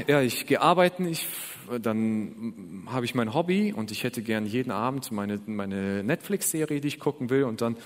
[0.07, 1.27] ja, ich gehe arbeiten, ich,
[1.81, 6.87] dann habe ich mein Hobby und ich hätte gern jeden Abend meine, meine Netflix-Serie, die
[6.87, 7.77] ich gucken will und dann,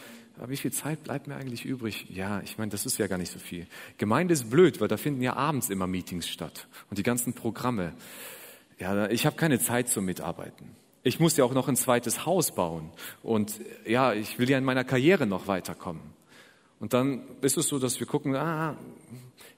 [0.48, 2.08] wie viel Zeit bleibt mir eigentlich übrig?
[2.10, 3.68] Ja, ich meine, das ist ja gar nicht so viel.
[3.98, 7.94] Gemeinde ist blöd, weil da finden ja abends immer Meetings statt und die ganzen Programme.
[8.80, 10.76] Ja, ich habe keine Zeit zum Mitarbeiten.
[11.04, 12.92] Ich muss ja auch noch ein zweites Haus bauen
[13.24, 16.02] und ja, ich will ja in meiner Karriere noch weiterkommen.
[16.82, 18.76] Und dann ist es so, dass wir gucken, ah,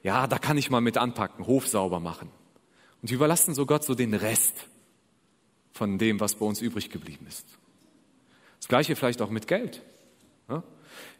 [0.03, 2.29] ja, da kann ich mal mit anpacken, Hof sauber machen.
[3.01, 4.67] Und wir überlassen so Gott so den Rest
[5.71, 7.47] von dem, was bei uns übrig geblieben ist.
[8.59, 9.81] Das gleiche vielleicht auch mit Geld.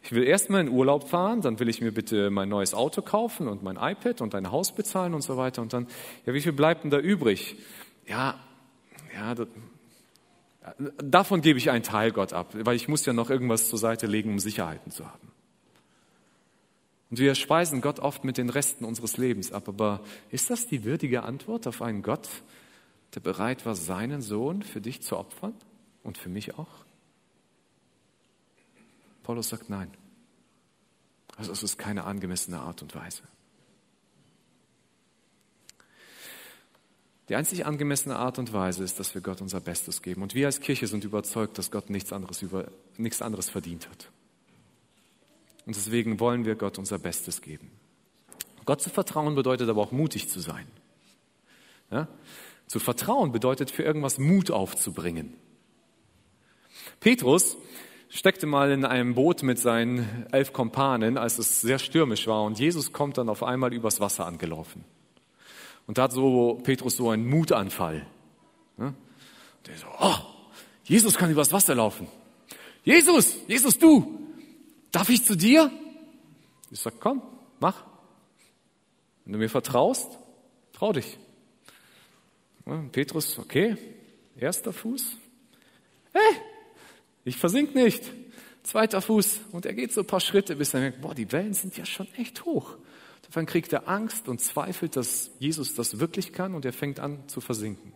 [0.02, 3.48] Ich will erstmal in Urlaub fahren, dann will ich mir bitte mein neues Auto kaufen
[3.48, 5.62] und mein iPad und ein Haus bezahlen und so weiter.
[5.62, 5.88] Und dann,
[6.26, 7.56] ja, wie viel bleibt denn da übrig?
[8.06, 8.38] Ja,
[9.14, 9.48] ja, das,
[11.02, 14.06] davon gebe ich einen Teil Gott ab, weil ich muss ja noch irgendwas zur Seite
[14.06, 15.33] legen, um Sicherheiten zu haben.
[17.14, 19.68] Und wir speisen Gott oft mit den Resten unseres Lebens ab.
[19.68, 20.00] Aber
[20.32, 22.28] ist das die würdige Antwort auf einen Gott,
[23.14, 25.54] der bereit war, seinen Sohn für dich zu opfern
[26.02, 26.84] und für mich auch?
[29.22, 29.92] Paulus sagt nein.
[31.36, 33.22] Also es ist keine angemessene Art und Weise.
[37.28, 40.22] Die einzig angemessene Art und Weise ist, dass wir Gott unser Bestes geben.
[40.22, 44.10] Und wir als Kirche sind überzeugt, dass Gott nichts anderes, über, nichts anderes verdient hat.
[45.66, 47.70] Und deswegen wollen wir Gott unser Bestes geben.
[48.64, 50.66] Gott zu vertrauen bedeutet aber auch mutig zu sein.
[51.90, 52.08] Ja?
[52.66, 55.34] Zu vertrauen bedeutet für irgendwas Mut aufzubringen.
[57.00, 57.56] Petrus
[58.08, 62.58] steckte mal in einem Boot mit seinen elf Kompanen, als es sehr stürmisch war, und
[62.58, 64.84] Jesus kommt dann auf einmal übers Wasser angelaufen.
[65.86, 68.06] Und da hat so Petrus so einen Mutanfall.
[68.76, 68.94] Ne?
[69.66, 70.14] Der so, oh,
[70.84, 72.06] Jesus kann übers Wasser laufen.
[72.84, 74.18] Jesus, Jesus, du,
[74.94, 75.70] darf ich zu dir?
[76.70, 77.22] Ich sag, komm,
[77.60, 77.84] mach.
[79.24, 80.18] Wenn du mir vertraust,
[80.72, 81.18] trau dich.
[82.66, 83.76] Ja, Petrus, okay,
[84.36, 85.16] erster Fuß.
[86.12, 86.40] Hey,
[87.24, 88.02] ich versink nicht.
[88.62, 89.40] Zweiter Fuß.
[89.52, 91.84] Und er geht so ein paar Schritte, bis er merkt, boah, die Wellen sind ja
[91.84, 92.76] schon echt hoch.
[93.32, 97.26] Dann kriegt er Angst und zweifelt, dass Jesus das wirklich kann und er fängt an
[97.28, 97.92] zu versinken.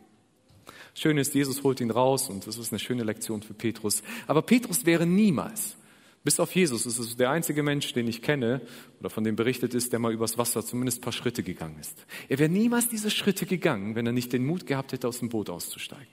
[0.95, 4.03] Schön ist, Jesus holt ihn raus und das ist eine schöne Lektion für Petrus.
[4.27, 5.77] Aber Petrus wäre niemals,
[6.25, 8.61] bis auf Jesus, ist der einzige Mensch, den ich kenne
[9.01, 12.07] oder von dem berichtet ist, der mal übers Wasser zumindest ein paar Schritte gegangen ist.
[12.29, 15.29] Er wäre niemals diese Schritte gegangen, wenn er nicht den Mut gehabt hätte, aus dem
[15.29, 16.09] Boot auszusteigen.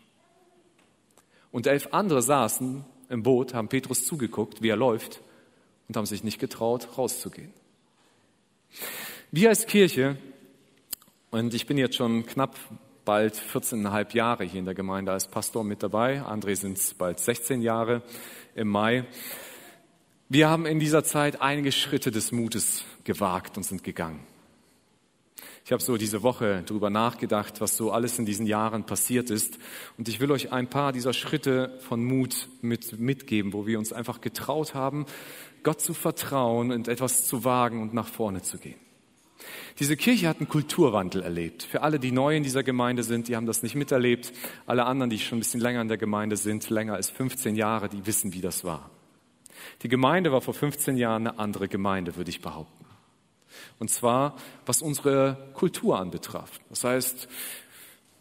[1.52, 5.22] Und elf andere saßen im Boot, haben Petrus zugeguckt, wie er läuft
[5.88, 7.54] und haben sich nicht getraut, rauszugehen.
[9.32, 10.18] Wir als Kirche,
[11.32, 12.58] und ich bin jetzt schon knapp
[13.06, 17.20] bald 14,5 Jahre hier in der Gemeinde als Pastor mit dabei, André sind es bald
[17.20, 18.02] 16 Jahre
[18.56, 19.06] im Mai.
[20.28, 24.22] Wir haben in dieser Zeit einige Schritte des Mutes gewagt und sind gegangen.
[25.64, 29.60] Ich habe so diese Woche darüber nachgedacht, was so alles in diesen Jahren passiert ist.
[30.00, 33.94] Und ich will euch ein paar dieser Schritte von Mut mit, mitgeben, wo wir uns
[33.94, 35.06] einfach getraut haben,
[35.62, 38.80] Gott zu vertrauen und etwas zu wagen und nach vorne zu gehen.
[39.80, 41.64] Diese Kirche hat einen Kulturwandel erlebt.
[41.64, 44.34] Für alle, die neu in dieser Gemeinde sind, die haben das nicht miterlebt.
[44.66, 47.90] Alle anderen, die schon ein bisschen länger in der Gemeinde sind, länger als 15 Jahre,
[47.90, 48.90] die wissen, wie das war.
[49.82, 52.86] Die Gemeinde war vor 15 Jahren eine andere Gemeinde, würde ich behaupten.
[53.80, 56.60] Und zwar, was unsere Kultur anbetraf.
[56.70, 57.28] Das heißt,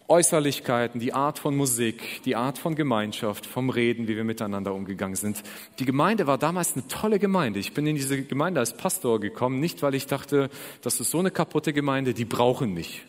[0.06, 5.16] Äußerlichkeiten, die Art von Musik, die Art von Gemeinschaft, vom Reden, wie wir miteinander umgegangen
[5.16, 5.42] sind.
[5.78, 7.58] Die Gemeinde war damals eine tolle Gemeinde.
[7.58, 10.50] Ich bin in diese Gemeinde als Pastor gekommen, nicht weil ich dachte,
[10.82, 13.02] das ist so eine kaputte Gemeinde, die brauchen mich.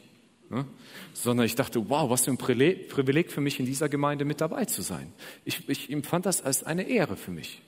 [0.50, 0.66] Ne?
[1.14, 4.64] Sondern ich dachte, wow, was für ein Privileg für mich, in dieser Gemeinde mit dabei
[4.64, 5.12] zu sein.
[5.44, 7.62] Ich, ich empfand das als eine Ehre für mich.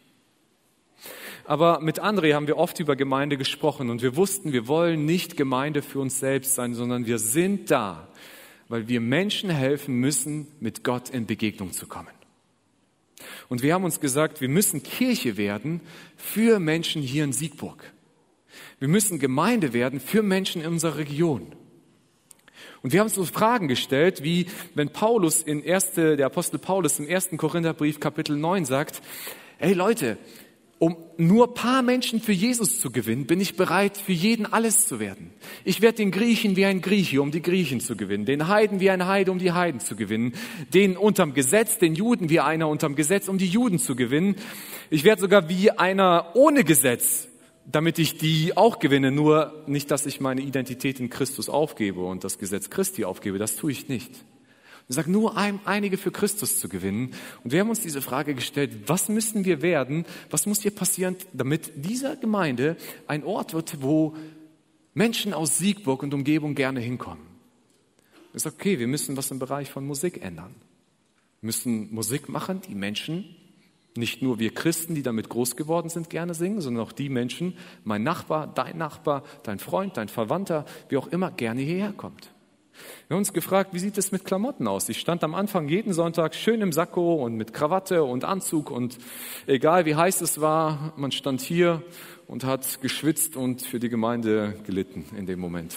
[1.47, 5.37] Aber mit André haben wir oft über Gemeinde gesprochen und wir wussten, wir wollen nicht
[5.37, 8.09] Gemeinde für uns selbst sein, sondern wir sind da,
[8.67, 12.09] weil wir Menschen helfen müssen, mit Gott in Begegnung zu kommen.
[13.47, 15.79] Und wir haben uns gesagt, wir müssen Kirche werden
[16.17, 17.93] für Menschen hier in Siegburg.
[18.79, 21.55] Wir müssen Gemeinde werden für Menschen in unserer Region.
[22.81, 26.99] Und wir haben uns so Fragen gestellt, wie wenn Paulus in erste, der Apostel Paulus
[26.99, 29.01] im ersten Korintherbrief Kapitel 9 sagt,
[29.59, 30.17] hey Leute,
[30.79, 34.99] um nur paar Menschen für Jesus zu gewinnen, bin ich bereit, für jeden alles zu
[34.99, 35.31] werden.
[35.65, 38.91] Ich werde den Griechen wie ein Grieche, um die Griechen zu gewinnen, den Heiden wie
[38.91, 40.33] ein Heide, um die Heiden zu gewinnen,
[40.73, 44.35] den unterm Gesetz, den Juden wie einer unterm Gesetz, um die Juden zu gewinnen.
[44.91, 47.27] Ich werde sogar wie einer ohne Gesetz,
[47.65, 52.23] damit ich die auch gewinne, nur nicht, dass ich meine Identität in Christus aufgebe und
[52.23, 54.11] das Gesetz Christi aufgebe, das tue ich nicht.
[54.89, 57.13] Er sagt, nur ein, einige für Christus zu gewinnen.
[57.43, 61.17] Und wir haben uns diese Frage gestellt, was müssen wir werden, was muss hier passieren,
[61.33, 64.15] damit dieser Gemeinde ein Ort wird, wo
[64.93, 67.25] Menschen aus Siegburg und Umgebung gerne hinkommen.
[68.33, 70.55] Er sagt, okay, wir müssen was im Bereich von Musik ändern.
[71.41, 73.35] Wir müssen Musik machen, die Menschen,
[73.95, 77.57] nicht nur wir Christen, die damit groß geworden sind, gerne singen, sondern auch die Menschen,
[77.83, 82.31] mein Nachbar, dein Nachbar, dein Freund, dein Verwandter, wie auch immer, gerne hierher kommt.
[83.07, 84.89] Wir haben uns gefragt, wie sieht es mit Klamotten aus?
[84.89, 88.97] Ich stand am Anfang jeden Sonntag schön im Sakko und mit Krawatte und Anzug und
[89.45, 91.81] egal wie heiß es war, man stand hier
[92.27, 95.75] und hat geschwitzt und für die Gemeinde gelitten in dem Moment.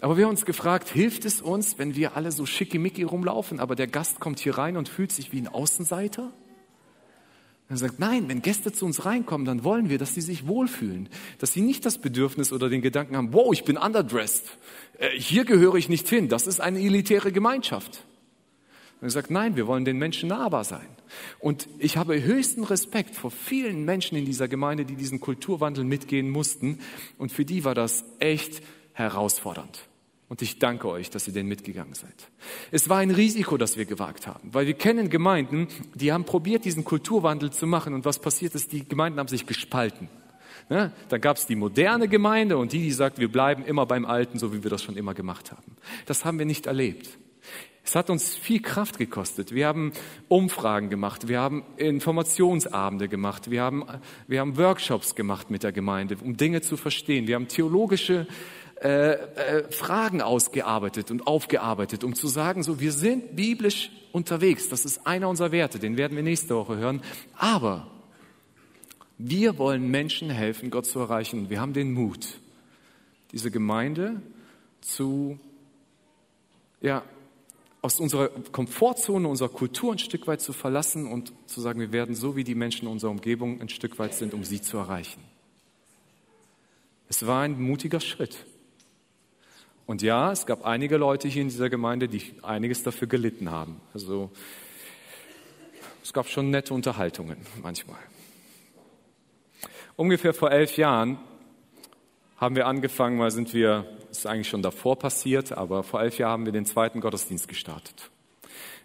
[0.00, 3.74] Aber wir haben uns gefragt, hilft es uns, wenn wir alle so schickimicki rumlaufen, aber
[3.74, 6.32] der Gast kommt hier rein und fühlt sich wie ein Außenseiter?
[7.68, 11.08] Er sagt, nein, wenn Gäste zu uns reinkommen, dann wollen wir, dass sie sich wohlfühlen,
[11.38, 14.44] dass sie nicht das Bedürfnis oder den Gedanken haben, wow, ich bin underdressed,
[14.98, 18.04] äh, hier gehöre ich nicht hin, das ist eine elitäre Gemeinschaft.
[19.00, 20.86] Und er sagt, nein, wir wollen den Menschen nahbar sein.
[21.38, 26.30] Und ich habe höchsten Respekt vor vielen Menschen in dieser Gemeinde, die diesen Kulturwandel mitgehen
[26.30, 26.78] mussten.
[27.18, 29.86] Und für die war das echt herausfordernd.
[30.28, 32.30] Und ich danke euch, dass ihr den mitgegangen seid.
[32.72, 36.64] Es war ein Risiko, das wir gewagt haben, weil wir kennen Gemeinden, die haben probiert,
[36.64, 37.94] diesen Kulturwandel zu machen.
[37.94, 40.08] Und was passiert ist, die Gemeinden haben sich gespalten.
[40.68, 40.92] Ne?
[41.08, 44.38] Dann gab es die moderne Gemeinde und die, die sagt, wir bleiben immer beim Alten,
[44.40, 45.76] so wie wir das schon immer gemacht haben.
[46.06, 47.08] Das haben wir nicht erlebt.
[47.84, 49.54] Es hat uns viel Kraft gekostet.
[49.54, 49.92] Wir haben
[50.26, 53.84] Umfragen gemacht, wir haben Informationsabende gemacht, wir haben,
[54.26, 57.28] wir haben Workshops gemacht mit der Gemeinde, um Dinge zu verstehen.
[57.28, 58.26] Wir haben theologische
[58.82, 64.68] äh, äh, Fragen ausgearbeitet und aufgearbeitet, um zu sagen, so wir sind biblisch unterwegs.
[64.68, 67.02] Das ist einer unserer Werte, den werden wir nächste Woche hören.
[67.38, 67.90] Aber
[69.18, 71.48] wir wollen Menschen helfen, Gott zu erreichen.
[71.48, 72.38] Wir haben den Mut,
[73.32, 74.20] diese Gemeinde
[74.82, 75.38] zu
[76.82, 77.02] ja,
[77.80, 82.14] aus unserer Komfortzone, unserer Kultur ein Stück weit zu verlassen und zu sagen, wir werden
[82.14, 85.22] so wie die Menschen in unserer Umgebung ein Stück weit sind, um sie zu erreichen.
[87.08, 88.44] Es war ein mutiger Schritt.
[89.86, 93.80] Und ja, es gab einige Leute hier in dieser Gemeinde, die einiges dafür gelitten haben.
[93.94, 94.30] Also
[96.02, 97.98] es gab schon nette Unterhaltungen manchmal.
[99.94, 101.18] Ungefähr vor elf Jahren
[102.36, 106.32] haben wir angefangen, weil sind wir ist eigentlich schon davor passiert, aber vor elf Jahren
[106.32, 108.10] haben wir den zweiten Gottesdienst gestartet.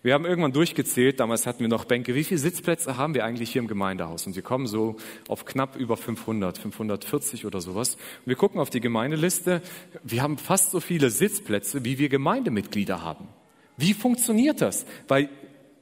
[0.03, 3.51] Wir haben irgendwann durchgezählt, damals hatten wir noch Bänke, wie viele Sitzplätze haben wir eigentlich
[3.51, 4.25] hier im Gemeindehaus?
[4.25, 4.95] Und wir kommen so
[5.27, 7.95] auf knapp über 500, 540 oder sowas.
[7.95, 9.61] Und wir gucken auf die Gemeindeliste,
[10.03, 13.27] wir haben fast so viele Sitzplätze, wie wir Gemeindemitglieder haben.
[13.77, 14.87] Wie funktioniert das?
[15.07, 15.29] Weil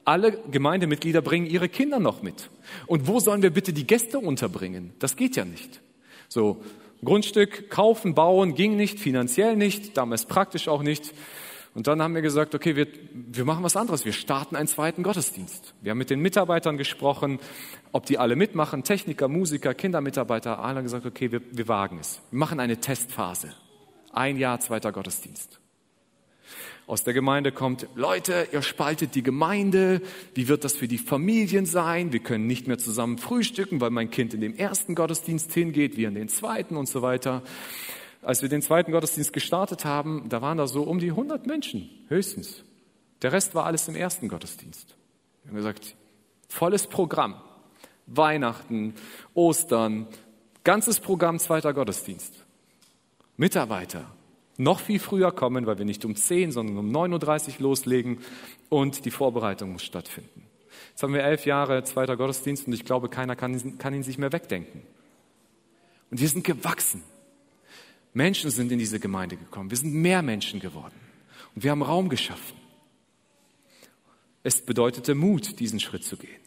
[0.04, 2.50] alle Gemeindemitglieder bringen ihre Kinder noch mit.
[2.86, 4.92] Und wo sollen wir bitte die Gäste unterbringen?
[4.98, 5.80] Das geht ja nicht.
[6.28, 6.62] So,
[7.02, 11.14] Grundstück kaufen, bauen ging nicht, finanziell nicht, damals praktisch auch nicht.
[11.74, 14.04] Und dann haben wir gesagt, okay, wir, wir machen was anderes.
[14.04, 15.74] Wir starten einen zweiten Gottesdienst.
[15.82, 17.38] Wir haben mit den Mitarbeitern gesprochen,
[17.92, 20.58] ob die alle mitmachen, Techniker, Musiker, Kindermitarbeiter.
[20.58, 22.20] Alle haben gesagt, okay, wir, wir wagen es.
[22.30, 23.54] Wir machen eine Testphase.
[24.12, 25.60] Ein Jahr zweiter Gottesdienst
[26.90, 30.02] aus der Gemeinde kommt, Leute, ihr spaltet die Gemeinde,
[30.34, 32.12] wie wird das für die Familien sein?
[32.12, 36.08] Wir können nicht mehr zusammen frühstücken, weil mein Kind in den ersten Gottesdienst hingeht, wir
[36.08, 37.44] in den zweiten und so weiter.
[38.22, 41.88] Als wir den zweiten Gottesdienst gestartet haben, da waren da so um die 100 Menschen,
[42.08, 42.64] höchstens.
[43.22, 44.96] Der Rest war alles im ersten Gottesdienst.
[45.42, 45.96] Wir haben gesagt,
[46.48, 47.40] volles Programm.
[48.06, 48.94] Weihnachten,
[49.34, 50.08] Ostern,
[50.64, 52.44] ganzes Programm zweiter Gottesdienst.
[53.36, 54.04] Mitarbeiter,
[54.56, 58.18] noch viel früher kommen, weil wir nicht um 10, sondern um 9.30 Uhr loslegen
[58.68, 60.46] und die Vorbereitung muss stattfinden.
[60.90, 64.18] Jetzt haben wir elf Jahre zweiter Gottesdienst und ich glaube, keiner kann, kann ihn sich
[64.18, 64.82] mehr wegdenken.
[66.10, 67.02] Und wir sind gewachsen.
[68.12, 69.70] Menschen sind in diese Gemeinde gekommen.
[69.70, 70.94] Wir sind mehr Menschen geworden.
[71.54, 72.56] Und wir haben Raum geschaffen.
[74.42, 76.40] Es bedeutete Mut, diesen Schritt zu gehen.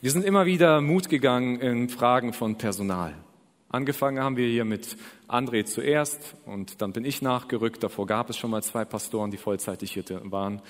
[0.00, 3.14] Wir sind immer wieder Mut gegangen in Fragen von Personal.
[3.68, 4.96] Angefangen haben wir hier mit
[5.28, 7.82] André zuerst und dann bin ich nachgerückt.
[7.82, 10.62] Davor gab es schon mal zwei Pastoren, die vollzeitig hier waren.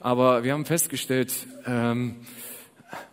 [0.00, 2.16] Aber wir haben festgestellt, ähm,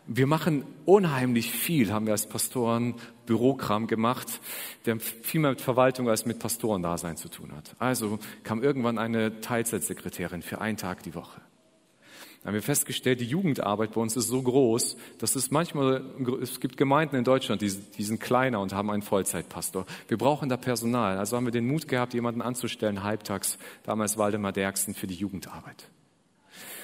[0.08, 4.42] wir machen unheimlich viel, haben wir als Pastoren Bürokram gemacht,
[4.86, 7.76] der viel mehr mit Verwaltung als mit Pastorendasein zu tun hat.
[7.80, 11.42] Also kam irgendwann eine Teilzeitsekretärin für einen Tag die Woche
[12.44, 16.04] haben wir festgestellt, die Jugendarbeit bei uns ist so groß, dass es manchmal,
[16.42, 19.86] es gibt Gemeinden in Deutschland, die, die sind kleiner und haben einen Vollzeitpastor.
[20.08, 21.18] Wir brauchen da Personal.
[21.18, 25.88] Also haben wir den Mut gehabt, jemanden anzustellen, halbtags, damals Waldemar Derksen, für die Jugendarbeit.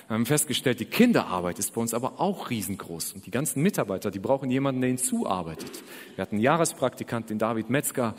[0.08, 3.12] Wir haben festgestellt, die Kinderarbeit ist bei uns aber auch riesengroß.
[3.12, 5.84] Und die ganzen Mitarbeiter, die brauchen jemanden, der ihnen zuarbeitet.
[6.16, 8.16] Wir hatten einen Jahrespraktikant, den David Metzger,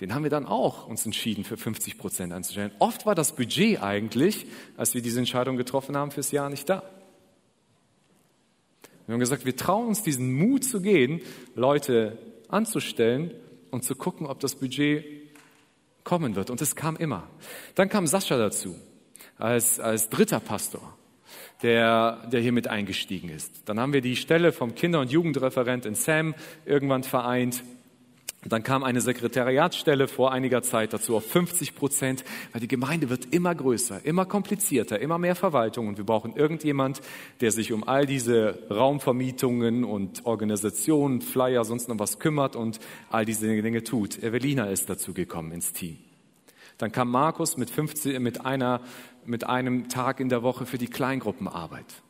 [0.00, 2.70] den haben wir dann auch uns entschieden, für 50 Prozent einzustellen.
[2.78, 6.84] Oft war das Budget eigentlich, als wir diese Entscheidung getroffen haben, fürs Jahr nicht da.
[9.06, 11.20] Wir haben gesagt, wir trauen uns diesen Mut zu gehen,
[11.56, 13.32] Leute anzustellen
[13.72, 15.04] und zu gucken, ob das Budget
[16.04, 16.50] kommen wird.
[16.50, 17.26] Und es kam immer.
[17.74, 18.76] Dann kam Sascha dazu,
[19.38, 20.96] als, als dritter Pastor
[21.62, 23.62] der, der hier mit eingestiegen ist.
[23.66, 26.34] Dann haben wir die Stelle vom Kinder- und Jugendreferent in Sam
[26.66, 27.62] irgendwann vereint.
[28.44, 33.32] Dann kam eine Sekretariatsstelle vor einiger Zeit dazu auf 50 Prozent, weil die Gemeinde wird
[33.32, 37.00] immer größer, immer komplizierter, immer mehr Verwaltung und wir brauchen irgendjemand,
[37.40, 43.24] der sich um all diese Raumvermietungen und Organisationen, Flyer, sonst noch was kümmert und all
[43.24, 44.20] diese Dinge tut.
[44.20, 45.98] Evelina ist dazu gekommen ins Team.
[46.82, 48.80] Dann kam Markus mit, 50, mit, einer,
[49.24, 52.02] mit einem Tag in der Woche für die Kleingruppenarbeit.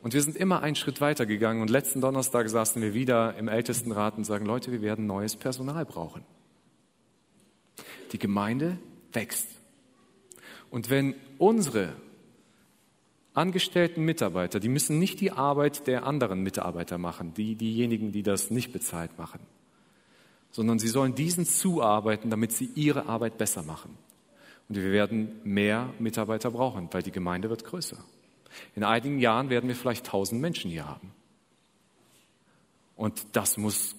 [0.00, 3.48] Und wir sind immer einen Schritt weiter gegangen und letzten Donnerstag saßen wir wieder im
[3.48, 6.22] Ältestenrat und sagen, Leute, wir werden neues Personal brauchen.
[8.12, 8.78] Die Gemeinde
[9.12, 9.48] wächst.
[10.70, 11.94] Und wenn unsere
[13.34, 18.52] angestellten Mitarbeiter, die müssen nicht die Arbeit der anderen Mitarbeiter machen, die, diejenigen, die das
[18.52, 19.40] nicht bezahlt machen,
[20.52, 23.96] sondern sie sollen diesen zuarbeiten, damit sie ihre Arbeit besser machen.
[24.68, 27.98] Und wir werden mehr Mitarbeiter brauchen, weil die Gemeinde wird größer.
[28.76, 31.12] In einigen Jahren werden wir vielleicht tausend Menschen hier haben.
[32.96, 33.96] Und das muss,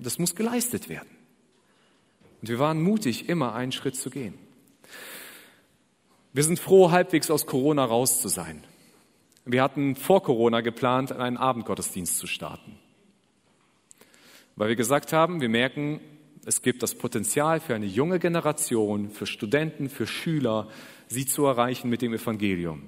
[0.00, 1.08] das muss geleistet werden.
[2.42, 4.34] Und wir waren mutig, immer einen Schritt zu gehen.
[6.32, 8.64] Wir sind froh, halbwegs aus Corona raus zu sein.
[9.44, 12.78] Wir hatten vor Corona geplant, einen Abendgottesdienst zu starten.
[14.60, 16.00] Weil wir gesagt haben, wir merken,
[16.44, 20.68] es gibt das Potenzial für eine junge Generation, für Studenten, für Schüler,
[21.08, 22.82] sie zu erreichen mit dem Evangelium.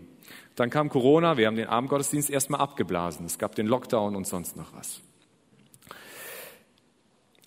[0.55, 3.25] Dann kam Corona, wir haben den Abendgottesdienst erstmal abgeblasen.
[3.25, 5.01] Es gab den Lockdown und sonst noch was.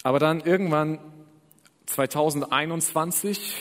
[0.01, 0.97] Aber dann irgendwann
[1.85, 3.57] 2021,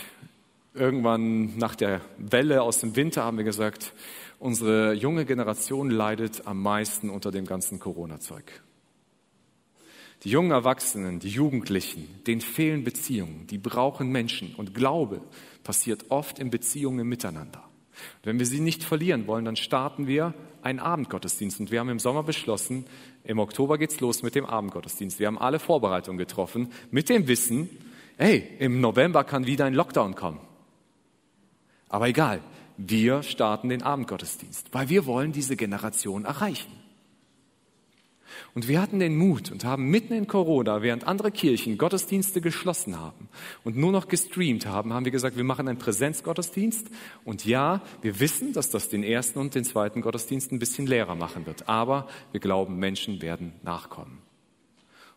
[0.72, 3.92] irgendwann nach der Welle aus dem Winter, haben wir gesagt,
[4.38, 8.63] unsere junge Generation leidet am meisten unter dem ganzen Corona-Zeug.
[10.24, 14.54] Die jungen Erwachsenen, die Jugendlichen, denen fehlen Beziehungen, die brauchen Menschen.
[14.54, 15.20] Und Glaube
[15.62, 17.62] passiert oft in Beziehungen miteinander.
[18.22, 21.60] Wenn wir sie nicht verlieren wollen, dann starten wir einen Abendgottesdienst.
[21.60, 22.86] Und wir haben im Sommer beschlossen,
[23.22, 25.18] im Oktober geht's los mit dem Abendgottesdienst.
[25.20, 27.68] Wir haben alle Vorbereitungen getroffen mit dem Wissen,
[28.16, 30.40] hey, im November kann wieder ein Lockdown kommen.
[31.90, 32.40] Aber egal,
[32.78, 36.84] wir starten den Abendgottesdienst, weil wir wollen diese Generation erreichen.
[38.55, 43.00] Und wir hatten den Mut und haben mitten in Corona, während andere Kirchen Gottesdienste geschlossen
[43.00, 43.28] haben
[43.64, 46.86] und nur noch gestreamt haben, haben wir gesagt, wir machen einen Präsenzgottesdienst.
[47.24, 51.16] Und ja, wir wissen, dass das den ersten und den zweiten Gottesdienst ein bisschen leerer
[51.16, 51.68] machen wird.
[51.68, 54.18] Aber wir glauben, Menschen werden nachkommen.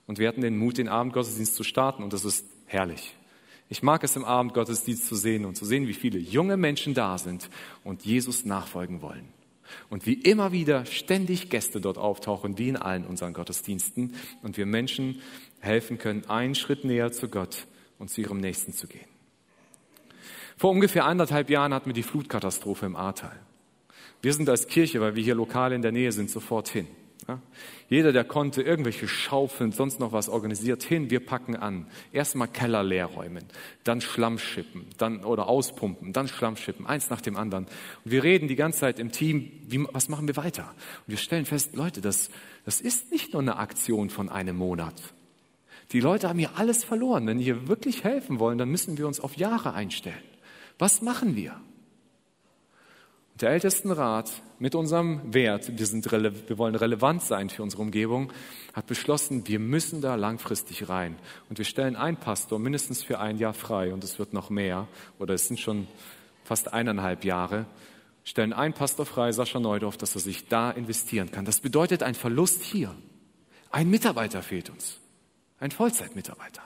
[0.07, 2.01] Und wir hatten den Mut, den Abendgottesdienst zu starten.
[2.01, 3.15] Und das ist herrlich.
[3.69, 7.19] Ich mag es im Abendgottesdienst zu sehen und zu sehen, wie viele junge Menschen da
[7.19, 7.51] sind
[7.83, 9.36] und Jesus nachfolgen wollen.
[9.89, 14.65] Und wie immer wieder ständig Gäste dort auftauchen, wie in allen unseren Gottesdiensten, und wir
[14.65, 15.21] Menschen
[15.59, 17.67] helfen können, einen Schritt näher zu Gott
[17.99, 19.07] und zu ihrem Nächsten zu gehen.
[20.57, 23.39] Vor ungefähr anderthalb Jahren hatten wir die Flutkatastrophe im Ahrtal.
[24.21, 26.87] Wir sind als Kirche, weil wir hier lokal in der Nähe sind, sofort hin.
[27.27, 27.41] Ja?
[27.89, 31.87] Jeder, der konnte, irgendwelche Schaufeln, sonst noch was organisiert, hin, wir packen an.
[32.11, 33.43] Erstmal Keller leer räumen,
[33.83, 37.65] dann Schlamm schippen, dann, oder auspumpen, dann Schlamm schippen, eins nach dem anderen.
[38.03, 40.73] Und wir reden die ganze Zeit im Team, wie, was machen wir weiter?
[41.05, 42.29] Und wir stellen fest, Leute, das,
[42.65, 44.95] das ist nicht nur eine Aktion von einem Monat.
[45.91, 47.27] Die Leute haben hier alles verloren.
[47.27, 50.15] Wenn wir wirklich helfen wollen, dann müssen wir uns auf Jahre einstellen.
[50.77, 51.59] Was machen wir?
[53.39, 58.33] Der Ältestenrat mit unserem Wert, wir, sind wir wollen relevant sein für unsere Umgebung,
[58.73, 61.15] hat beschlossen, wir müssen da langfristig rein.
[61.47, 64.87] Und wir stellen einen Pastor mindestens für ein Jahr frei und es wird noch mehr,
[65.19, 65.87] oder es sind schon
[66.45, 67.67] fast eineinhalb Jahre,
[68.23, 71.45] stellen einen Pastor frei, Sascha Neudorf, dass er sich da investieren kann.
[71.45, 72.95] Das bedeutet ein Verlust hier.
[73.69, 74.97] Ein Mitarbeiter fehlt uns.
[75.59, 76.63] Ein Vollzeitmitarbeiter.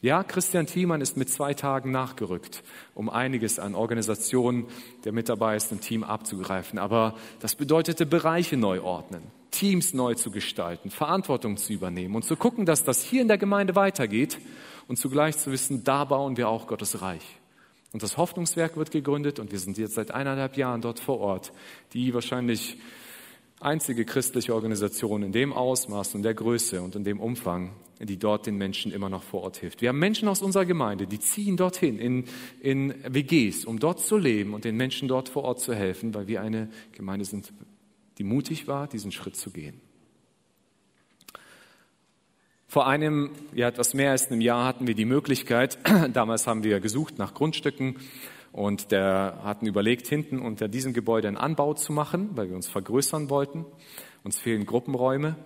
[0.00, 2.62] Ja, Christian Thiemann ist mit zwei Tagen nachgerückt,
[2.94, 4.66] um einiges an Organisationen,
[5.04, 6.78] der mit dabei ist, im Team abzugreifen.
[6.78, 12.36] Aber das bedeutete Bereiche neu ordnen, Teams neu zu gestalten, Verantwortung zu übernehmen und zu
[12.36, 14.38] gucken, dass das hier in der Gemeinde weitergeht
[14.86, 17.40] und zugleich zu wissen, da bauen wir auch Gottes Reich.
[17.92, 21.52] Und das Hoffnungswerk wird gegründet und wir sind jetzt seit eineinhalb Jahren dort vor Ort,
[21.92, 22.78] die wahrscheinlich
[23.60, 28.46] einzige christliche Organisation in dem Ausmaß und der Größe und in dem Umfang, die dort
[28.46, 29.82] den Menschen immer noch vor Ort hilft.
[29.82, 32.24] Wir haben Menschen aus unserer Gemeinde, die ziehen dorthin in,
[32.60, 36.28] in WGs, um dort zu leben und den Menschen dort vor Ort zu helfen, weil
[36.28, 37.52] wir eine Gemeinde sind,
[38.18, 39.80] die mutig war, diesen Schritt zu gehen.
[42.70, 45.78] Vor einem, ja etwas mehr als einem Jahr hatten wir die Möglichkeit,
[46.12, 47.96] damals haben wir gesucht nach Grundstücken
[48.58, 52.66] und der hatten überlegt, hinten unter diesem Gebäude einen Anbau zu machen, weil wir uns
[52.66, 53.64] vergrößern wollten.
[54.24, 55.36] Uns fehlen Gruppenräume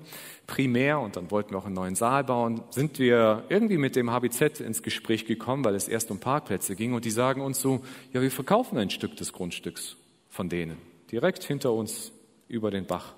[0.46, 2.62] primär und dann wollten wir auch einen neuen Saal bauen.
[2.70, 6.94] Sind wir irgendwie mit dem HBZ ins Gespräch gekommen, weil es erst um Parkplätze ging
[6.94, 7.82] und die sagen uns so,
[8.12, 9.96] ja, wir verkaufen ein Stück des Grundstücks
[10.30, 10.78] von denen,
[11.10, 12.12] direkt hinter uns
[12.48, 13.14] über den Bach.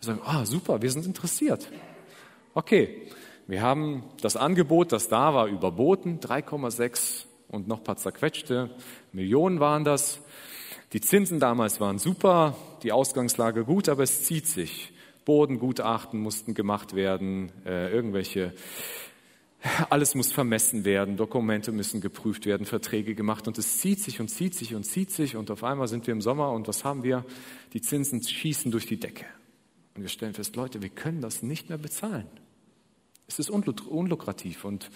[0.00, 1.70] Wir sagen, ah, super, wir sind interessiert.
[2.54, 3.02] Okay,
[3.46, 8.70] wir haben das Angebot, das da war, überboten, 3,6 und noch paar zerquetschte
[9.12, 10.20] Millionen waren das.
[10.92, 14.92] Die Zinsen damals waren super, die Ausgangslage gut, aber es zieht sich.
[15.24, 18.54] Bodengutachten mussten gemacht werden, äh, irgendwelche,
[19.90, 24.28] alles muss vermessen werden, Dokumente müssen geprüft werden, Verträge gemacht und es zieht sich und
[24.28, 27.02] zieht sich und zieht sich und auf einmal sind wir im Sommer und was haben
[27.02, 27.24] wir?
[27.74, 29.26] Die Zinsen schießen durch die Decke.
[29.94, 32.26] Und wir stellen fest, Leute, wir können das nicht mehr bezahlen.
[33.28, 34.90] Es ist unlukrativ und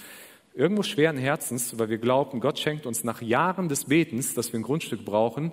[0.55, 4.61] irgendwo schweren Herzens, weil wir glauben, Gott schenkt uns nach Jahren des Betens, dass wir
[4.61, 5.53] ein Grundstück brauchen,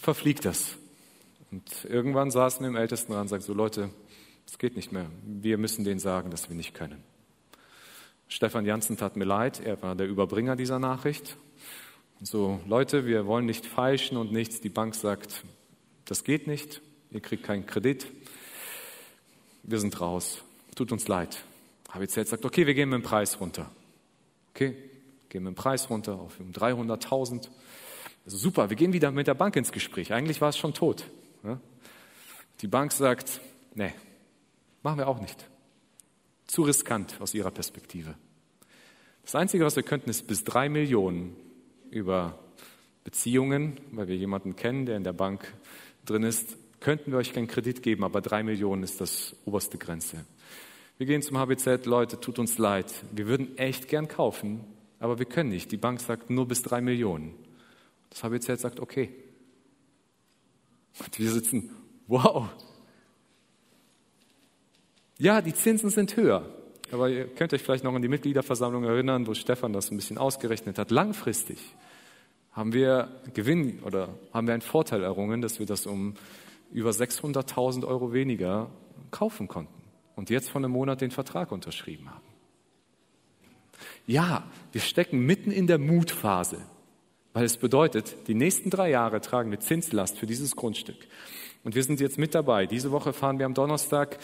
[0.00, 0.76] verfliegt das.
[1.50, 3.90] Und irgendwann saßen wir im Ältestenrat und sagten so, Leute,
[4.46, 5.06] es geht nicht mehr.
[5.24, 7.02] Wir müssen denen sagen, dass wir nicht können.
[8.26, 11.36] Stefan Janssen tat mir leid, er war der Überbringer dieser Nachricht.
[12.18, 14.60] Und so, Leute, wir wollen nicht feilschen und nichts.
[14.60, 15.44] Die Bank sagt,
[16.06, 16.80] das geht nicht,
[17.10, 18.06] ihr kriegt keinen Kredit.
[19.62, 20.42] Wir sind raus.
[20.74, 21.44] Tut uns leid.
[21.94, 23.70] HBZ sagt, okay, wir gehen mit dem Preis runter.
[24.50, 24.76] Okay,
[25.28, 27.48] gehen mit dem Preis runter auf 300.000.
[28.24, 30.12] Also super, wir gehen wieder mit der Bank ins Gespräch.
[30.12, 31.06] Eigentlich war es schon tot.
[32.60, 33.40] Die Bank sagt,
[33.74, 33.92] nee,
[34.82, 35.48] machen wir auch nicht.
[36.46, 38.14] Zu riskant aus ihrer Perspektive.
[39.22, 41.36] Das Einzige, was wir könnten, ist bis drei Millionen
[41.90, 42.38] über
[43.04, 45.52] Beziehungen, weil wir jemanden kennen, der in der Bank
[46.04, 50.26] drin ist, könnten wir euch keinen Kredit geben, aber drei Millionen ist das oberste Grenze.
[50.96, 52.92] Wir gehen zum HBZ, Leute, tut uns leid.
[53.10, 54.60] Wir würden echt gern kaufen,
[55.00, 55.72] aber wir können nicht.
[55.72, 57.34] Die Bank sagt nur bis drei Millionen.
[58.10, 59.10] Das HBZ sagt, okay.
[61.00, 61.70] Und wir sitzen,
[62.06, 62.48] wow.
[65.18, 66.48] Ja, die Zinsen sind höher.
[66.92, 70.16] Aber ihr könnt euch vielleicht noch an die Mitgliederversammlung erinnern, wo Stefan das ein bisschen
[70.16, 70.92] ausgerechnet hat.
[70.92, 71.58] Langfristig
[72.52, 76.14] haben wir Gewinn oder haben wir einen Vorteil errungen, dass wir das um
[76.70, 78.70] über 600.000 Euro weniger
[79.10, 79.83] kaufen konnten
[80.16, 82.24] und jetzt vor einem Monat den Vertrag unterschrieben haben.
[84.06, 86.58] Ja, wir stecken mitten in der Mutphase,
[87.32, 90.98] weil es bedeutet, die nächsten drei Jahre tragen wir Zinslast für dieses Grundstück.
[91.64, 92.66] Und wir sind jetzt mit dabei.
[92.66, 94.18] Diese Woche fahren wir am Donnerstag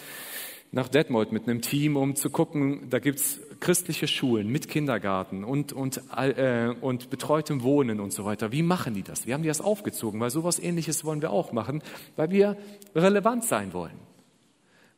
[0.72, 5.72] nach Detmold mit einem Team, um zu gucken, da gibt's christliche Schulen mit Kindergarten und,
[5.72, 8.53] und, äh, und betreutem Wohnen und so weiter.
[8.53, 9.26] Wie machen die das?
[9.26, 10.20] Wie haben die das aufgezogen?
[10.20, 11.82] Weil sowas ähnliches wollen wir auch machen,
[12.16, 12.57] weil wir
[12.95, 14.09] relevant sein wollen.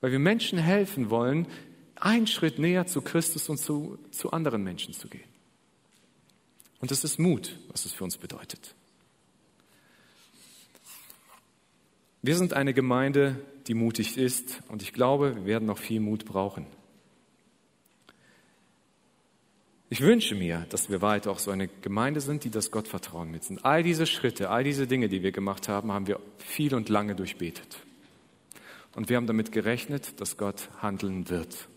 [0.03, 1.46] Weil wir Menschen helfen wollen,
[1.96, 5.24] einen Schritt näher zu Christus und zu, zu anderen Menschen zu gehen.
[6.80, 8.74] Und das ist Mut, was es für uns bedeutet.
[12.20, 13.36] Wir sind eine Gemeinde,
[13.68, 16.66] die mutig ist und ich glaube, wir werden noch viel Mut brauchen.
[19.88, 23.44] Ich wünsche mir, dass wir weiter auch so eine Gemeinde sind, die das Gottvertrauen mit
[23.44, 23.64] sind.
[23.64, 27.14] All diese Schritte, all diese Dinge, die wir gemacht haben, haben wir viel und lange
[27.14, 27.78] durchbetet.
[28.95, 31.68] Und wir haben damit gerechnet, dass Gott handeln wird.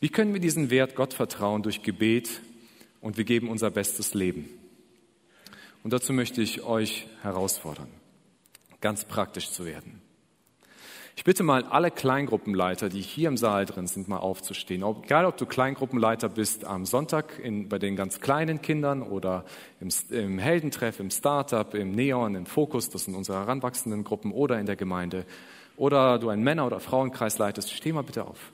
[0.00, 2.40] Wie können wir diesen Wert Gott vertrauen durch Gebet
[3.00, 4.48] und wir geben unser bestes Leben?
[5.82, 7.88] Und dazu möchte ich euch herausfordern
[8.80, 10.00] ganz praktisch zu werden.
[11.18, 14.84] Ich bitte mal alle Kleingruppenleiter, die hier im Saal drin sind, mal aufzustehen.
[15.02, 19.44] Egal, ob du Kleingruppenleiter bist am Sonntag in, bei den ganz kleinen Kindern oder
[19.80, 24.60] im, im Heldentreff, im Startup, im Neon, im Fokus, das sind unsere heranwachsenden Gruppen oder
[24.60, 25.26] in der Gemeinde.
[25.76, 28.52] Oder du einen Männer- oder Frauenkreis leitest, steh mal bitte auf.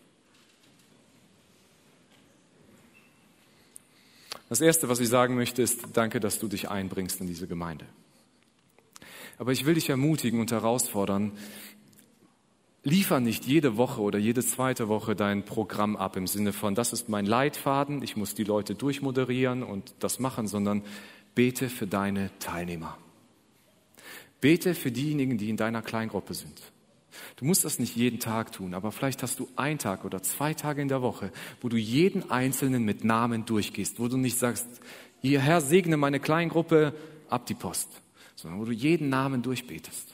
[4.48, 7.84] Das Erste, was ich sagen möchte, ist, danke, dass du dich einbringst in diese Gemeinde.
[9.36, 11.32] Aber ich will dich ermutigen und herausfordern,
[12.84, 16.92] liefer nicht jede Woche oder jede zweite Woche dein Programm ab im Sinne von, das
[16.92, 20.82] ist mein Leitfaden, ich muss die Leute durchmoderieren und das machen, sondern
[21.34, 22.96] bete für deine Teilnehmer.
[24.40, 26.60] Bete für diejenigen, die in deiner Kleingruppe sind.
[27.36, 30.52] Du musst das nicht jeden Tag tun, aber vielleicht hast du einen Tag oder zwei
[30.52, 34.66] Tage in der Woche, wo du jeden Einzelnen mit Namen durchgehst, wo du nicht sagst,
[35.22, 36.92] Herr segne meine Kleingruppe,
[37.30, 37.88] ab die Post,
[38.36, 40.13] sondern wo du jeden Namen durchbetest.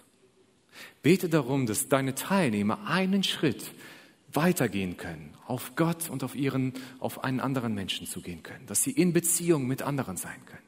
[1.02, 3.72] Bete darum, dass deine Teilnehmer einen Schritt
[4.32, 8.92] weitergehen können, auf Gott und auf ihren, auf einen anderen Menschen zugehen können, dass sie
[8.92, 10.60] in Beziehung mit anderen sein können.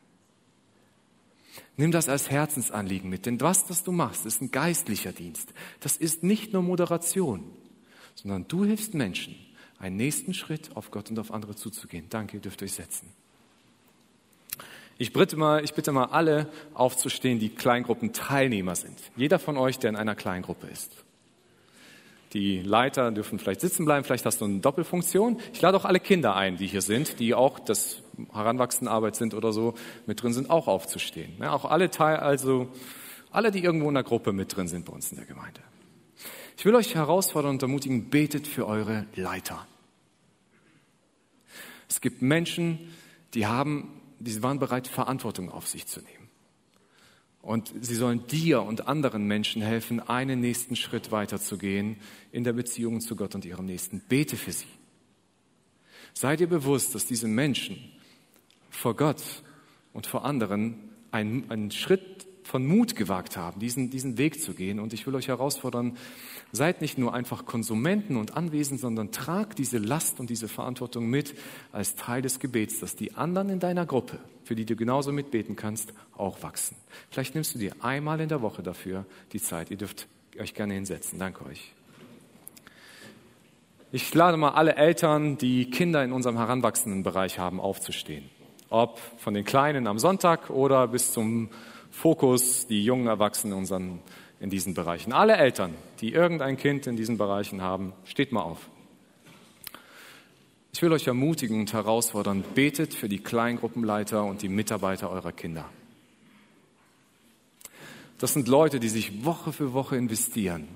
[1.76, 5.52] Nimm das als Herzensanliegen mit, denn was, das du machst, ist ein geistlicher Dienst.
[5.80, 7.50] Das ist nicht nur Moderation,
[8.14, 9.36] sondern du hilfst Menschen,
[9.78, 12.06] einen nächsten Schritt auf Gott und auf andere zuzugehen.
[12.08, 13.08] Danke, ihr dürft euch setzen.
[15.02, 18.96] Ich bitte, mal, ich bitte mal alle aufzustehen, die Kleingruppenteilnehmer sind.
[19.16, 20.92] Jeder von euch, der in einer Kleingruppe ist.
[22.34, 25.40] Die Leiter dürfen vielleicht sitzen bleiben, vielleicht hast du eine Doppelfunktion.
[25.52, 28.00] Ich lade auch alle Kinder ein, die hier sind, die auch das
[28.32, 29.74] Heranwachsendenarbeit sind oder so,
[30.06, 31.32] mit drin sind, auch aufzustehen.
[31.40, 32.68] Ja, auch alle Teil, also
[33.32, 35.62] alle, die irgendwo in der Gruppe mit drin sind bei uns in der Gemeinde.
[36.56, 39.66] Ich will euch herausfordern und ermutigen, betet für eure Leiter.
[41.88, 42.94] Es gibt Menschen,
[43.34, 46.30] die haben die waren bereit, Verantwortung auf sich zu nehmen.
[47.40, 51.96] Und sie sollen dir und anderen Menschen helfen, einen nächsten Schritt weiterzugehen
[52.30, 54.00] in der Beziehung zu Gott und ihrem Nächsten.
[54.08, 54.66] Bete für sie.
[56.14, 57.76] Sei dir bewusst, dass diese Menschen
[58.70, 59.22] vor Gott
[59.92, 60.76] und vor anderen
[61.10, 62.11] einen, einen Schritt
[62.42, 64.80] von Mut gewagt haben, diesen, diesen Weg zu gehen.
[64.80, 65.96] Und ich will euch herausfordern,
[66.50, 71.34] seid nicht nur einfach Konsumenten und Anwesend, sondern tragt diese Last und diese Verantwortung mit
[71.72, 75.56] als Teil des Gebets, dass die anderen in deiner Gruppe, für die du genauso mitbeten
[75.56, 76.76] kannst, auch wachsen.
[77.10, 79.70] Vielleicht nimmst du dir einmal in der Woche dafür die Zeit.
[79.70, 81.18] Ihr dürft euch gerne hinsetzen.
[81.18, 81.72] Danke euch.
[83.94, 88.30] Ich lade mal alle Eltern, die Kinder in unserem heranwachsenden Bereich haben, aufzustehen.
[88.70, 91.50] Ob von den Kleinen am Sonntag oder bis zum
[91.92, 94.00] Fokus, die jungen Erwachsenen in, unseren,
[94.40, 95.12] in diesen Bereichen.
[95.12, 98.68] Alle Eltern, die irgendein Kind in diesen Bereichen haben, steht mal auf.
[100.72, 105.68] Ich will euch ermutigen und herausfordern, betet für die Kleingruppenleiter und die Mitarbeiter eurer Kinder.
[108.18, 110.68] Das sind Leute, die sich Woche für Woche investieren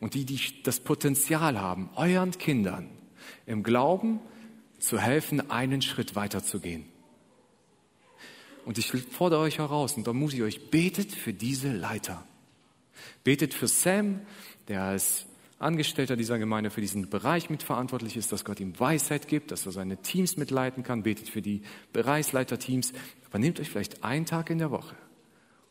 [0.00, 2.88] und die, die das Potenzial haben, euren Kindern
[3.44, 4.20] im Glauben
[4.78, 6.84] zu helfen, einen Schritt weiter zu gehen.
[8.66, 12.26] Und ich fordere euch heraus und ermutige euch, betet für diese Leiter.
[13.22, 14.20] Betet für Sam,
[14.66, 15.26] der als
[15.60, 19.72] Angestellter dieser Gemeinde für diesen Bereich mitverantwortlich ist, dass Gott ihm Weisheit gibt, dass er
[19.72, 21.04] seine Teams mitleiten kann.
[21.04, 21.62] Betet für die
[21.92, 22.92] Bereichsleiterteams.
[23.26, 24.96] Aber nehmt euch vielleicht einen Tag in der Woche,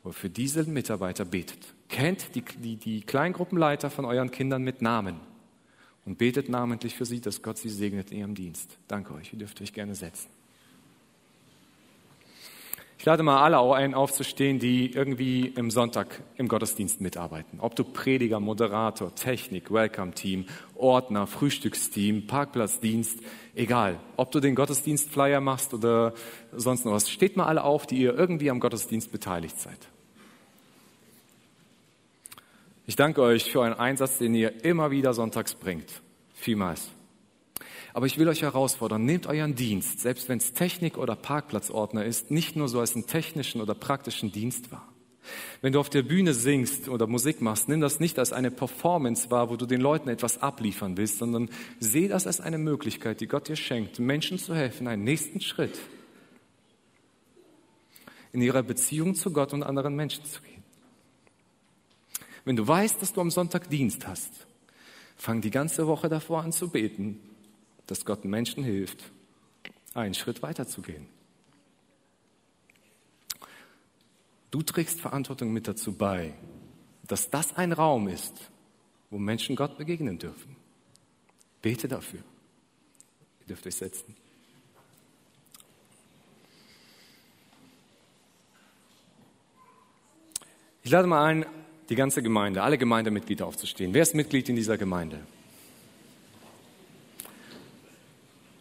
[0.02, 1.60] wo ihr für diese Mitarbeiter betet.
[1.90, 5.20] Kennt die, die, die Kleingruppenleiter von euren Kindern mit Namen
[6.06, 8.78] und betet namentlich für sie, dass Gott sie segnet in ihrem Dienst.
[8.88, 9.34] Danke euch.
[9.34, 10.35] Ihr dürft euch gerne setzen.
[13.06, 17.60] Ich lade mal alle ein, aufzustehen, die irgendwie im Sonntag im Gottesdienst mitarbeiten.
[17.60, 23.20] Ob du Prediger, Moderator, Technik, Welcome-Team, Ordner, Frühstücksteam, Parkplatzdienst,
[23.54, 24.00] egal.
[24.18, 26.16] Ob du den Gottesdienstflyer machst oder
[26.52, 27.08] sonst noch was.
[27.08, 29.88] Steht mal alle auf, die ihr irgendwie am Gottesdienst beteiligt seid.
[32.88, 36.02] Ich danke euch für euren Einsatz, den ihr immer wieder sonntags bringt.
[36.34, 36.95] Vielmals.
[37.96, 42.30] Aber ich will euch herausfordern, nehmt euren Dienst, selbst wenn es Technik oder Parkplatzordner ist,
[42.30, 44.86] nicht nur so als einen technischen oder praktischen Dienst wahr.
[45.62, 49.32] Wenn du auf der Bühne singst oder Musik machst, nimm das nicht als eine Performance
[49.32, 53.28] wahr, wo du den Leuten etwas abliefern willst, sondern seh das als eine Möglichkeit, die
[53.28, 55.80] Gott dir schenkt, Menschen zu helfen, einen nächsten Schritt
[58.34, 60.64] in ihrer Beziehung zu Gott und anderen Menschen zu gehen.
[62.44, 64.48] Wenn du weißt, dass du am Sonntag Dienst hast,
[65.16, 67.22] fang die ganze Woche davor an zu beten,
[67.88, 69.12] dass Gott Menschen hilft,
[69.94, 71.08] einen Schritt weiter zu gehen.
[74.52, 76.34] Du trägst Verantwortung mit dazu bei,
[77.08, 78.52] dass das ein Raum ist,
[79.10, 80.56] wo Menschen Gott begegnen dürfen.
[81.62, 82.22] Bete dafür.
[83.42, 84.16] Ihr dürft euch setzen.
[90.84, 91.46] Ich lade mal ein,
[91.90, 93.94] die ganze Gemeinde, alle Gemeindemitglieder aufzustehen.
[93.94, 95.26] Wer ist Mitglied in dieser Gemeinde?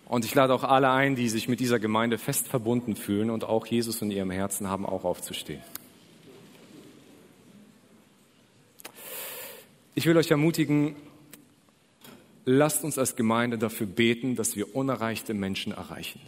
[0.06, 3.44] Und ich lade auch alle ein, die sich mit dieser Gemeinde fest verbunden fühlen und
[3.44, 5.62] auch Jesus in ihrem Herzen haben, auch aufzustehen.
[9.94, 10.96] Ich will euch ermutigen,
[12.44, 16.20] lasst uns als Gemeinde dafür beten, dass wir unerreichte Menschen erreichen.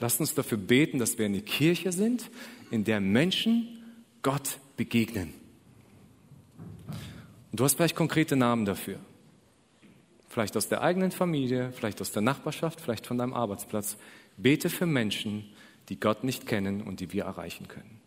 [0.00, 2.30] Lasst uns dafür beten, dass wir eine Kirche sind,
[2.70, 3.82] in der Menschen
[4.22, 5.32] Gott begegnen.
[7.50, 8.98] Und du hast vielleicht konkrete Namen dafür.
[10.34, 13.96] Vielleicht aus der eigenen Familie, vielleicht aus der Nachbarschaft, vielleicht von deinem Arbeitsplatz.
[14.36, 15.44] Bete für Menschen,
[15.88, 18.00] die Gott nicht kennen und die wir erreichen können.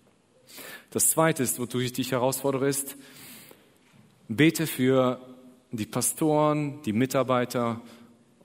[0.91, 2.97] Das Zweite ist, wozu ich dich herausfordere, ist,
[4.27, 5.21] bete für
[5.71, 7.79] die Pastoren, die Mitarbeiter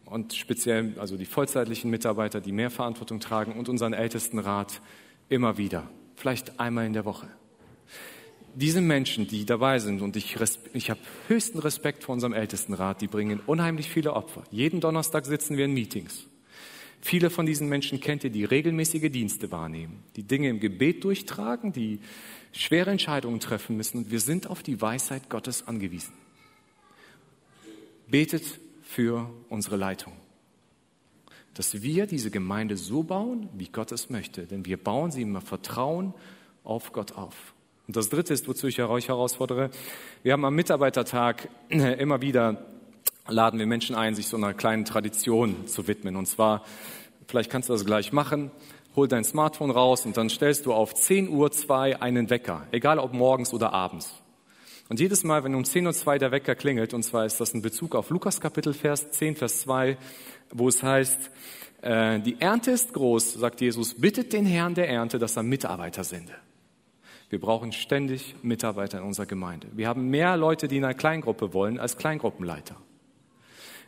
[0.05, 4.81] und speziell also die vollzeitlichen Mitarbeiter, die mehr Verantwortung tragen und unseren Ältestenrat
[5.29, 7.27] immer wieder, vielleicht einmal in der Woche
[8.55, 10.37] diese Menschen, die dabei sind, und ich,
[10.73, 14.45] ich habe höchsten Respekt vor unserem Ältestenrat, die bringen unheimlich viele Opfer.
[14.51, 16.27] Jeden Donnerstag sitzen wir in Meetings.
[17.01, 21.73] Viele von diesen Menschen kennt ihr, die regelmäßige Dienste wahrnehmen, die Dinge im Gebet durchtragen,
[21.73, 21.99] die
[22.53, 23.99] schwere Entscheidungen treffen müssen.
[23.99, 26.13] Und wir sind auf die Weisheit Gottes angewiesen.
[28.07, 28.45] Betet
[28.83, 30.13] für unsere Leitung,
[31.55, 34.47] dass wir diese Gemeinde so bauen, wie Gott es möchte.
[34.47, 36.15] Denn wir bauen sie im Vertrauen
[36.63, 37.53] auf Gott auf.
[37.93, 39.69] Und das Dritte ist, wozu ich euch herausfordere,
[40.23, 42.65] wir haben am Mitarbeitertag immer wieder
[43.29, 46.17] laden wir Menschen ein, sich so einer kleinen Tradition zu widmen.
[46.17, 46.65] Und zwar,
[47.29, 48.51] vielleicht kannst du das gleich machen,
[48.97, 52.99] hol dein Smartphone raus und dann stellst du auf 10 Uhr 2 einen Wecker, egal
[52.99, 54.15] ob morgens oder abends.
[54.89, 57.53] Und jedes Mal, wenn um 10 Uhr 2 der Wecker klingelt, und zwar ist das
[57.53, 59.99] ein Bezug auf Lukas Kapitel Vers 10, Vers 2,
[60.51, 61.31] wo es heißt,
[61.83, 66.05] äh, die Ernte ist groß, sagt Jesus, bittet den Herrn der Ernte, dass er Mitarbeiter
[66.05, 66.33] sende.
[67.33, 69.67] Wir brauchen ständig Mitarbeiter in unserer Gemeinde.
[69.73, 72.77] Wir haben mehr Leute, die in einer Kleingruppe wollen, als Kleingruppenleiter.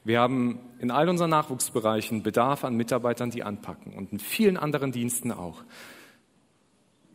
[0.03, 4.92] Wir haben in all unseren Nachwuchsbereichen Bedarf an Mitarbeitern, die anpacken und in vielen anderen
[4.92, 5.62] Diensten auch.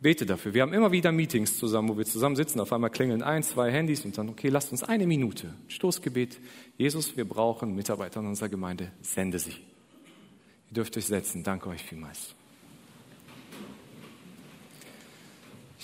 [0.00, 0.54] Bete dafür.
[0.54, 2.60] Wir haben immer wieder Meetings zusammen, wo wir zusammen sitzen.
[2.60, 5.52] Auf einmal klingeln ein, zwei Handys und dann, okay, lasst uns eine Minute.
[5.66, 6.38] Stoßgebet.
[6.78, 8.92] Jesus, wir brauchen Mitarbeiter in unserer Gemeinde.
[9.02, 9.50] Sende sie.
[9.50, 11.42] Ihr dürft euch setzen.
[11.42, 12.36] Danke euch vielmals.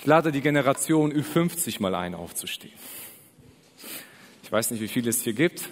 [0.07, 2.75] Lade die Generation Ü50 mal ein, aufzustehen.
[4.43, 5.69] Ich weiß nicht, wie viele es hier gibt.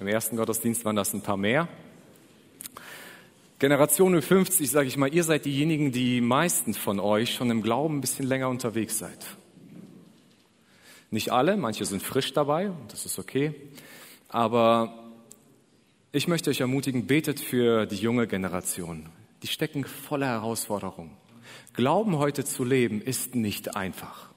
[0.00, 1.68] Im ersten Gottesdienst waren das ein paar mehr.
[3.58, 7.98] Generation Ü50, sage ich mal, ihr seid diejenigen, die meisten von euch schon im Glauben
[7.98, 9.18] ein bisschen länger unterwegs seid.
[11.10, 13.54] Nicht alle, manche sind frisch dabei, das ist okay.
[14.28, 14.94] Aber
[16.12, 19.08] ich möchte euch ermutigen, betet für die junge Generation.
[19.42, 21.10] Die stecken voller Herausforderungen.
[21.74, 24.30] Glauben heute zu leben ist nicht einfach.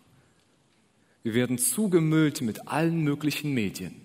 [1.24, 4.02] Wir werden zugemüllt mit allen möglichen Medien.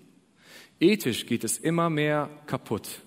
[0.79, 3.01] Ethisch geht es immer mehr kaputt.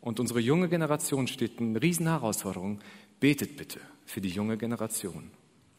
[0.00, 2.80] Und unsere junge Generation steht in Riesenherausforderung.
[3.20, 5.30] Betet bitte für die junge Generation.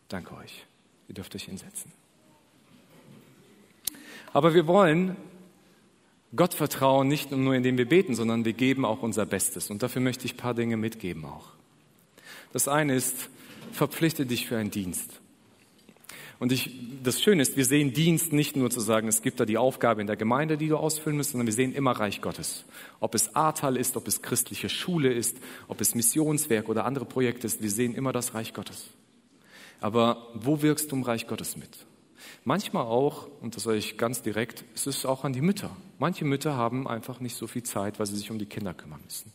[0.07, 0.65] Danke euch.
[1.07, 1.91] Ihr dürft euch hinsetzen.
[4.33, 5.15] Aber wir wollen
[6.35, 9.69] Gott vertrauen, nicht nur indem wir beten, sondern wir geben auch unser Bestes.
[9.69, 11.49] Und dafür möchte ich ein paar Dinge mitgeben auch.
[12.53, 13.29] Das eine ist,
[13.71, 15.21] verpflichte dich für einen Dienst.
[16.41, 16.71] Und ich,
[17.03, 20.01] das Schöne ist, wir sehen Dienst nicht nur zu sagen, es gibt da die Aufgabe
[20.01, 22.65] in der Gemeinde, die du ausfüllen musst, sondern wir sehen immer Reich Gottes.
[22.99, 27.45] Ob es Ahrtal ist, ob es christliche Schule ist, ob es Missionswerk oder andere Projekte
[27.45, 28.89] ist, wir sehen immer das Reich Gottes.
[29.81, 31.85] Aber wo wirkst du im Reich Gottes mit?
[32.43, 35.77] Manchmal auch, und das sage ich ganz direkt, es ist auch an die Mütter.
[35.99, 39.01] Manche Mütter haben einfach nicht so viel Zeit, weil sie sich um die Kinder kümmern
[39.03, 39.31] müssen.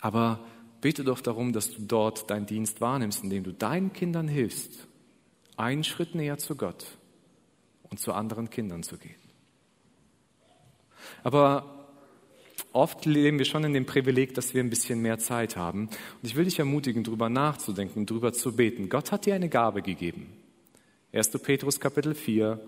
[0.00, 0.40] Aber
[0.80, 4.86] bete doch darum, dass du dort deinen Dienst wahrnimmst, indem du deinen Kindern hilfst
[5.60, 6.86] einen Schritt näher zu Gott
[7.90, 9.14] und zu anderen Kindern zu gehen.
[11.22, 11.86] Aber
[12.72, 15.86] oft leben wir schon in dem Privileg, dass wir ein bisschen mehr Zeit haben.
[15.86, 15.90] Und
[16.22, 18.88] ich will dich ermutigen, darüber nachzudenken, darüber zu beten.
[18.88, 20.32] Gott hat dir eine Gabe gegeben.
[21.12, 21.30] 1.
[21.42, 22.60] Petrus Kapitel 4.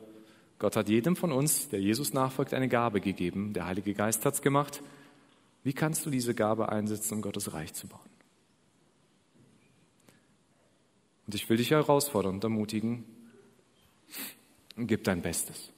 [0.58, 3.52] Gott hat jedem von uns, der Jesus nachfolgt, eine Gabe gegeben.
[3.52, 4.82] Der Heilige Geist hat es gemacht.
[5.62, 8.00] Wie kannst du diese Gabe einsetzen, um Gottes Reich zu bauen?
[11.26, 13.04] Und ich will dich herausfordern und ermutigen,
[14.76, 15.72] gib dein Bestes.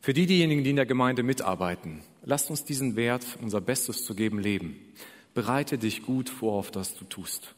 [0.00, 4.16] Für die, diejenigen, die in der Gemeinde mitarbeiten, lasst uns diesen Wert, unser Bestes zu
[4.16, 4.76] geben, leben.
[5.34, 7.54] Bereite dich gut vor auf das du tust.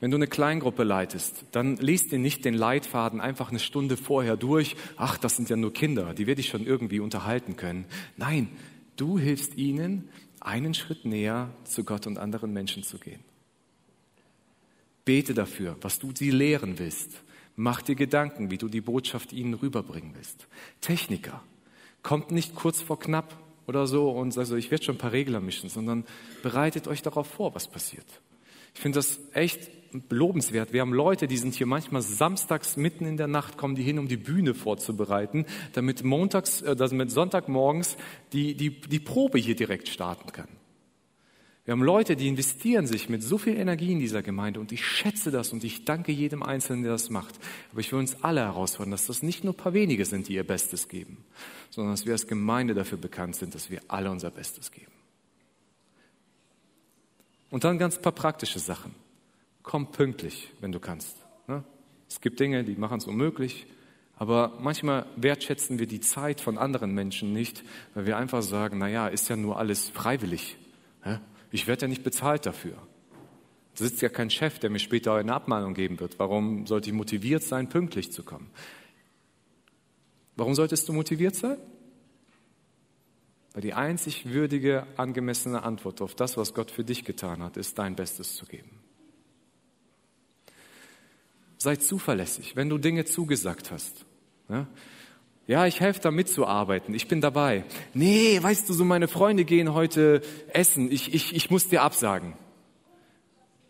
[0.00, 4.36] Wenn du eine Kleingruppe leitest, dann liest dir nicht den Leitfaden einfach eine Stunde vorher
[4.36, 4.76] durch.
[4.96, 7.86] Ach, das sind ja nur Kinder, die werde ich schon irgendwie unterhalten können.
[8.16, 8.48] Nein,
[8.96, 10.08] du hilfst ihnen,
[10.40, 13.20] einen Schritt näher zu Gott und anderen Menschen zu gehen.
[15.04, 17.22] Bete dafür, was du sie lehren willst.
[17.56, 20.48] Mach dir Gedanken, wie du die Botschaft ihnen rüberbringen willst.
[20.80, 21.42] Techniker,
[22.02, 25.12] kommt nicht kurz vor knapp oder so und sagt so, ich werde schon ein paar
[25.12, 26.04] Regler mischen, sondern
[26.42, 28.06] bereitet euch darauf vor, was passiert.
[28.74, 29.70] Ich finde das echt
[30.08, 30.72] lobenswert.
[30.72, 33.98] Wir haben Leute, die sind hier manchmal samstags mitten in der Nacht, kommen die hin,
[33.98, 37.96] um die Bühne vorzubereiten, damit montags, äh, damit Sonntagmorgens
[38.32, 40.48] die, die, die Probe hier direkt starten kann.
[41.64, 44.84] Wir haben Leute, die investieren sich mit so viel Energie in dieser Gemeinde und ich
[44.84, 47.36] schätze das und ich danke jedem Einzelnen, der das macht.
[47.72, 50.34] Aber ich will uns alle herausfordern, dass das nicht nur ein paar wenige sind, die
[50.34, 51.24] ihr Bestes geben,
[51.70, 54.93] sondern dass wir als Gemeinde dafür bekannt sind, dass wir alle unser Bestes geben.
[57.54, 58.96] Und dann ganz paar praktische Sachen
[59.62, 61.16] komm pünktlich, wenn du kannst.
[61.46, 61.62] Ne?
[62.08, 63.68] Es gibt Dinge, die machen es unmöglich,
[64.16, 67.62] aber manchmal wertschätzen wir die Zeit von anderen Menschen nicht,
[67.94, 70.56] weil wir einfach sagen, na ja, ist ja nur alles freiwillig.
[71.52, 72.74] Ich werde ja nicht bezahlt dafür.
[73.76, 76.18] Da sitzt ja kein Chef, der mir später eine Abmahnung geben wird.
[76.18, 78.50] Warum sollte ich motiviert sein, pünktlich zu kommen?
[80.34, 81.58] Warum solltest du motiviert sein?
[83.54, 87.78] Weil die einzig würdige, angemessene Antwort auf das, was Gott für dich getan hat, ist,
[87.78, 88.70] dein Bestes zu geben.
[91.56, 94.04] Sei zuverlässig, wenn du Dinge zugesagt hast.
[94.48, 94.66] Ja,
[95.46, 97.64] ja ich helfe da mitzuarbeiten, ich bin dabei.
[97.94, 102.34] Nee, weißt du, so meine Freunde gehen heute essen, ich, ich, ich muss dir absagen.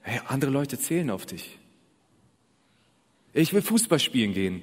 [0.00, 1.58] Hey, andere Leute zählen auf dich.
[3.34, 4.62] Ich will Fußball spielen gehen.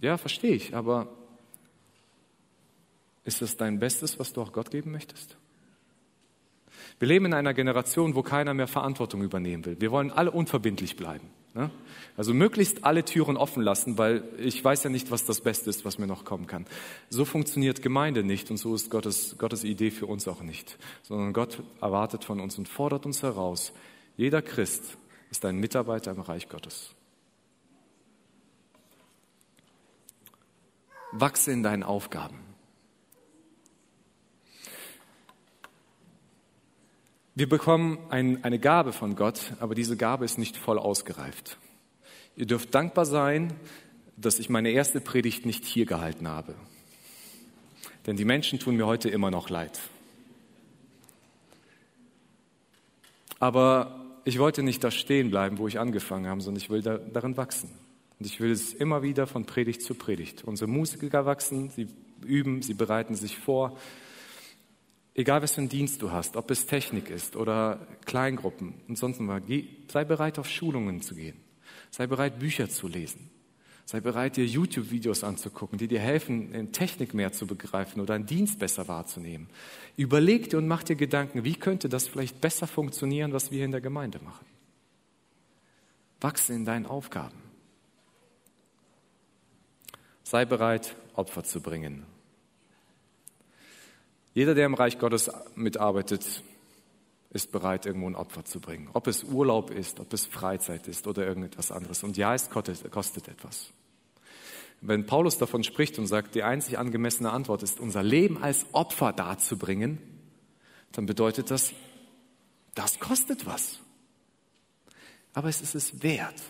[0.00, 1.08] Ja, verstehe ich, aber
[3.26, 5.36] ist das dein Bestes, was du auch Gott geben möchtest?
[6.98, 9.76] Wir leben in einer Generation, wo keiner mehr Verantwortung übernehmen will.
[9.80, 11.28] Wir wollen alle unverbindlich bleiben.
[11.52, 11.70] Ne?
[12.16, 15.84] Also möglichst alle Türen offen lassen, weil ich weiß ja nicht, was das Beste ist,
[15.84, 16.66] was mir noch kommen kann.
[17.10, 21.32] So funktioniert Gemeinde nicht und so ist Gottes, Gottes Idee für uns auch nicht, sondern
[21.32, 23.72] Gott erwartet von uns und fordert uns heraus.
[24.16, 24.96] Jeder Christ
[25.30, 26.94] ist ein Mitarbeiter im Reich Gottes.
[31.12, 32.45] Wachse in deinen Aufgaben.
[37.38, 41.58] Wir bekommen ein, eine Gabe von Gott, aber diese Gabe ist nicht voll ausgereift.
[42.34, 43.52] Ihr dürft dankbar sein,
[44.16, 46.54] dass ich meine erste Predigt nicht hier gehalten habe.
[48.06, 49.78] Denn die Menschen tun mir heute immer noch leid.
[53.38, 56.96] Aber ich wollte nicht da stehen bleiben, wo ich angefangen habe, sondern ich will da,
[56.96, 57.68] darin wachsen.
[58.18, 60.44] Und ich will es immer wieder von Predigt zu Predigt.
[60.44, 61.88] Unsere Musiker wachsen, sie
[62.24, 63.76] üben, sie bereiten sich vor.
[65.18, 69.18] Egal, was für einen Dienst du hast, ob es Technik ist oder Kleingruppen und sonst
[69.18, 69.42] was,
[69.90, 71.40] sei bereit, auf Schulungen zu gehen.
[71.90, 73.30] Sei bereit, Bücher zu lesen.
[73.86, 78.58] Sei bereit, dir YouTube-Videos anzugucken, die dir helfen, Technik mehr zu begreifen oder einen Dienst
[78.58, 79.48] besser wahrzunehmen.
[79.96, 83.70] Überleg dir und mach dir Gedanken, wie könnte das vielleicht besser funktionieren, was wir in
[83.70, 84.44] der Gemeinde machen.
[86.20, 87.38] Wachse in deinen Aufgaben.
[90.24, 92.04] Sei bereit, Opfer zu bringen.
[94.36, 96.42] Jeder, der im Reich Gottes mitarbeitet,
[97.30, 98.90] ist bereit, irgendwo ein Opfer zu bringen.
[98.92, 102.04] Ob es Urlaub ist, ob es Freizeit ist oder irgendetwas anderes.
[102.04, 103.70] Und ja, es kostet, etwas.
[104.82, 109.14] Wenn Paulus davon spricht und sagt, die einzig angemessene Antwort ist, unser Leben als Opfer
[109.14, 109.96] darzubringen,
[110.92, 111.72] dann bedeutet das,
[112.74, 113.78] das kostet was.
[115.32, 116.42] Aber es ist es wert.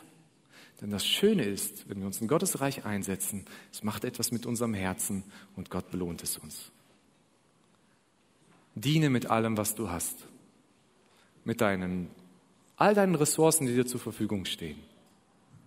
[0.81, 4.45] Denn das Schöne ist, wenn wir uns in Gottes Reich einsetzen, es macht etwas mit
[4.45, 5.23] unserem Herzen
[5.55, 6.73] und Gott belohnt es uns.
[8.77, 10.19] Diene mit allem, was du hast.
[11.45, 12.11] Mit deinen,
[12.77, 14.79] all deinen Ressourcen, die dir zur Verfügung stehen.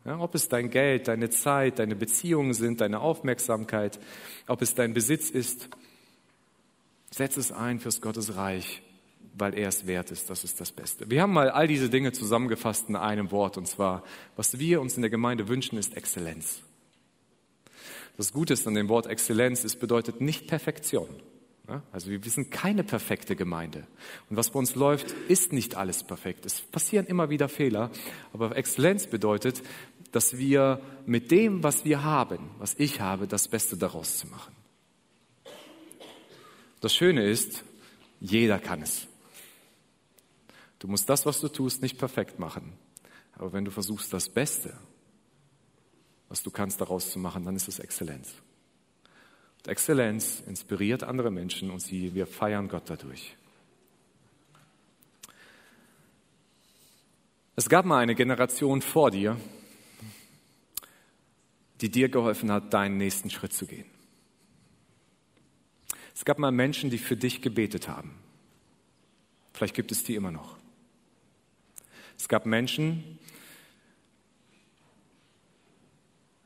[0.06, 4.00] Ja, ob es dein Geld, deine Zeit, deine Beziehungen sind, deine Aufmerksamkeit,
[4.48, 5.70] ob es dein Besitz ist,
[7.10, 8.84] setz es ein fürs Gottes Reich,
[9.34, 10.30] weil er es wert ist.
[10.30, 11.10] Das ist das Beste.
[11.10, 14.04] Wir haben mal all diese Dinge zusammengefasst in einem Wort, und zwar,
[14.36, 16.62] was wir uns in der Gemeinde wünschen, ist Exzellenz.
[18.18, 21.08] Das Gute an dem Wort Exzellenz, es bedeutet nicht Perfektion.
[21.92, 23.88] Also wir sind keine perfekte Gemeinde.
[24.30, 26.46] Und was bei uns läuft, ist nicht alles perfekt.
[26.46, 27.92] Es passieren immer wieder Fehler.
[28.34, 29.62] Aber Exzellenz bedeutet,
[30.12, 34.56] dass wir mit dem, was wir haben, was ich habe, das Beste daraus zu machen.
[36.82, 37.64] Das Schöne ist,
[38.20, 39.08] jeder kann es.
[40.80, 42.74] Du musst das, was du tust, nicht perfekt machen.
[43.34, 44.78] Aber wenn du versuchst, das Beste,
[46.30, 48.34] was du kannst, daraus zu machen, dann ist es Exzellenz.
[49.68, 53.36] Exzellenz inspiriert andere Menschen und sie, wir feiern Gott dadurch.
[57.56, 59.36] Es gab mal eine Generation vor dir,
[61.82, 63.86] die dir geholfen hat, deinen nächsten Schritt zu gehen.
[66.16, 68.16] Es gab mal Menschen, die für dich gebetet haben.
[69.54, 70.58] Vielleicht gibt es die immer noch.
[72.18, 73.20] Es gab Menschen,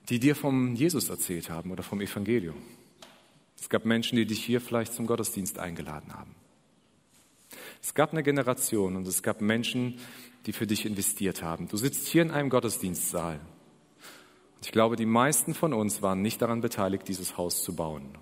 [0.09, 2.61] die dir vom Jesus erzählt haben oder vom Evangelium.
[3.63, 6.35] Es gab Menschen, die dich hier vielleicht zum Gottesdienst eingeladen haben.
[7.81, 9.99] Es gab eine Generation und es gab Menschen,
[10.45, 11.69] die für dich investiert haben.
[11.69, 13.35] Du sitzt hier in einem Gottesdienstsaal.
[13.35, 18.17] Und ich glaube, die meisten von uns waren nicht daran beteiligt, dieses Haus zu bauen.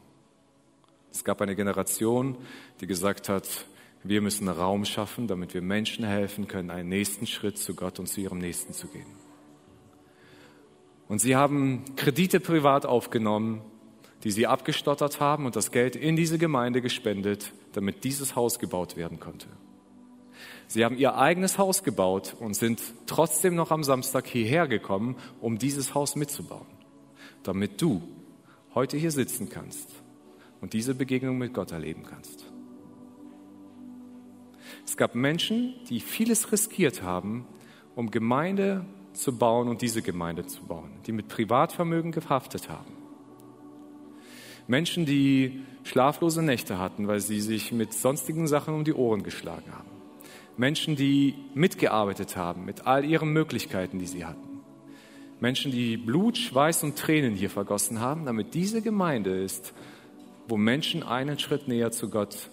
[1.11, 2.37] Es gab eine Generation,
[2.79, 3.65] die gesagt hat,
[4.03, 8.05] wir müssen Raum schaffen, damit wir Menschen helfen können, einen nächsten Schritt zu Gott und
[8.05, 9.09] zu ihrem Nächsten zu gehen.
[11.07, 13.63] Und sie haben Kredite privat aufgenommen,
[14.23, 18.95] die sie abgestottert haben und das Geld in diese Gemeinde gespendet, damit dieses Haus gebaut
[18.97, 19.47] werden konnte.
[20.67, 25.57] Sie haben ihr eigenes Haus gebaut und sind trotzdem noch am Samstag hierher gekommen, um
[25.57, 26.67] dieses Haus mitzubauen,
[27.43, 28.01] damit du
[28.73, 29.89] heute hier sitzen kannst
[30.61, 32.45] und diese Begegnung mit Gott erleben kannst.
[34.85, 37.45] Es gab Menschen, die vieles riskiert haben,
[37.95, 43.00] um Gemeinde zu bauen und diese Gemeinde zu bauen, die mit Privatvermögen gehaftet haben.
[44.71, 49.69] Menschen, die schlaflose Nächte hatten, weil sie sich mit sonstigen Sachen um die Ohren geschlagen
[49.73, 49.89] haben.
[50.55, 54.61] Menschen, die mitgearbeitet haben mit all ihren Möglichkeiten, die sie hatten.
[55.41, 59.73] Menschen, die Blut, Schweiß und Tränen hier vergossen haben, damit diese Gemeinde ist,
[60.47, 62.49] wo Menschen einen Schritt näher zu Gott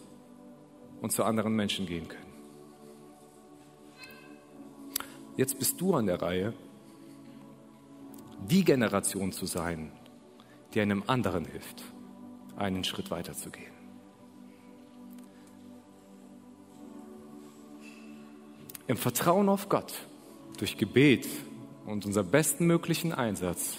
[1.01, 2.33] und zu anderen Menschen gehen können.
[5.37, 6.53] Jetzt bist du an der Reihe,
[8.51, 9.93] die Generation zu sein,
[10.75, 11.85] die einem anderen hilft
[12.59, 13.73] einen Schritt weiter zu gehen.
[18.87, 19.93] Im Vertrauen auf Gott,
[20.59, 21.27] durch Gebet
[21.87, 23.79] und unser bestmöglichen Einsatz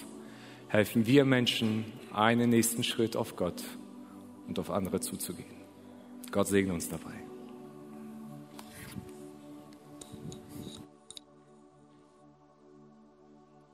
[0.68, 3.62] helfen wir Menschen, einen nächsten Schritt auf Gott
[4.46, 5.60] und auf andere zuzugehen.
[6.30, 7.19] Gott segne uns dabei.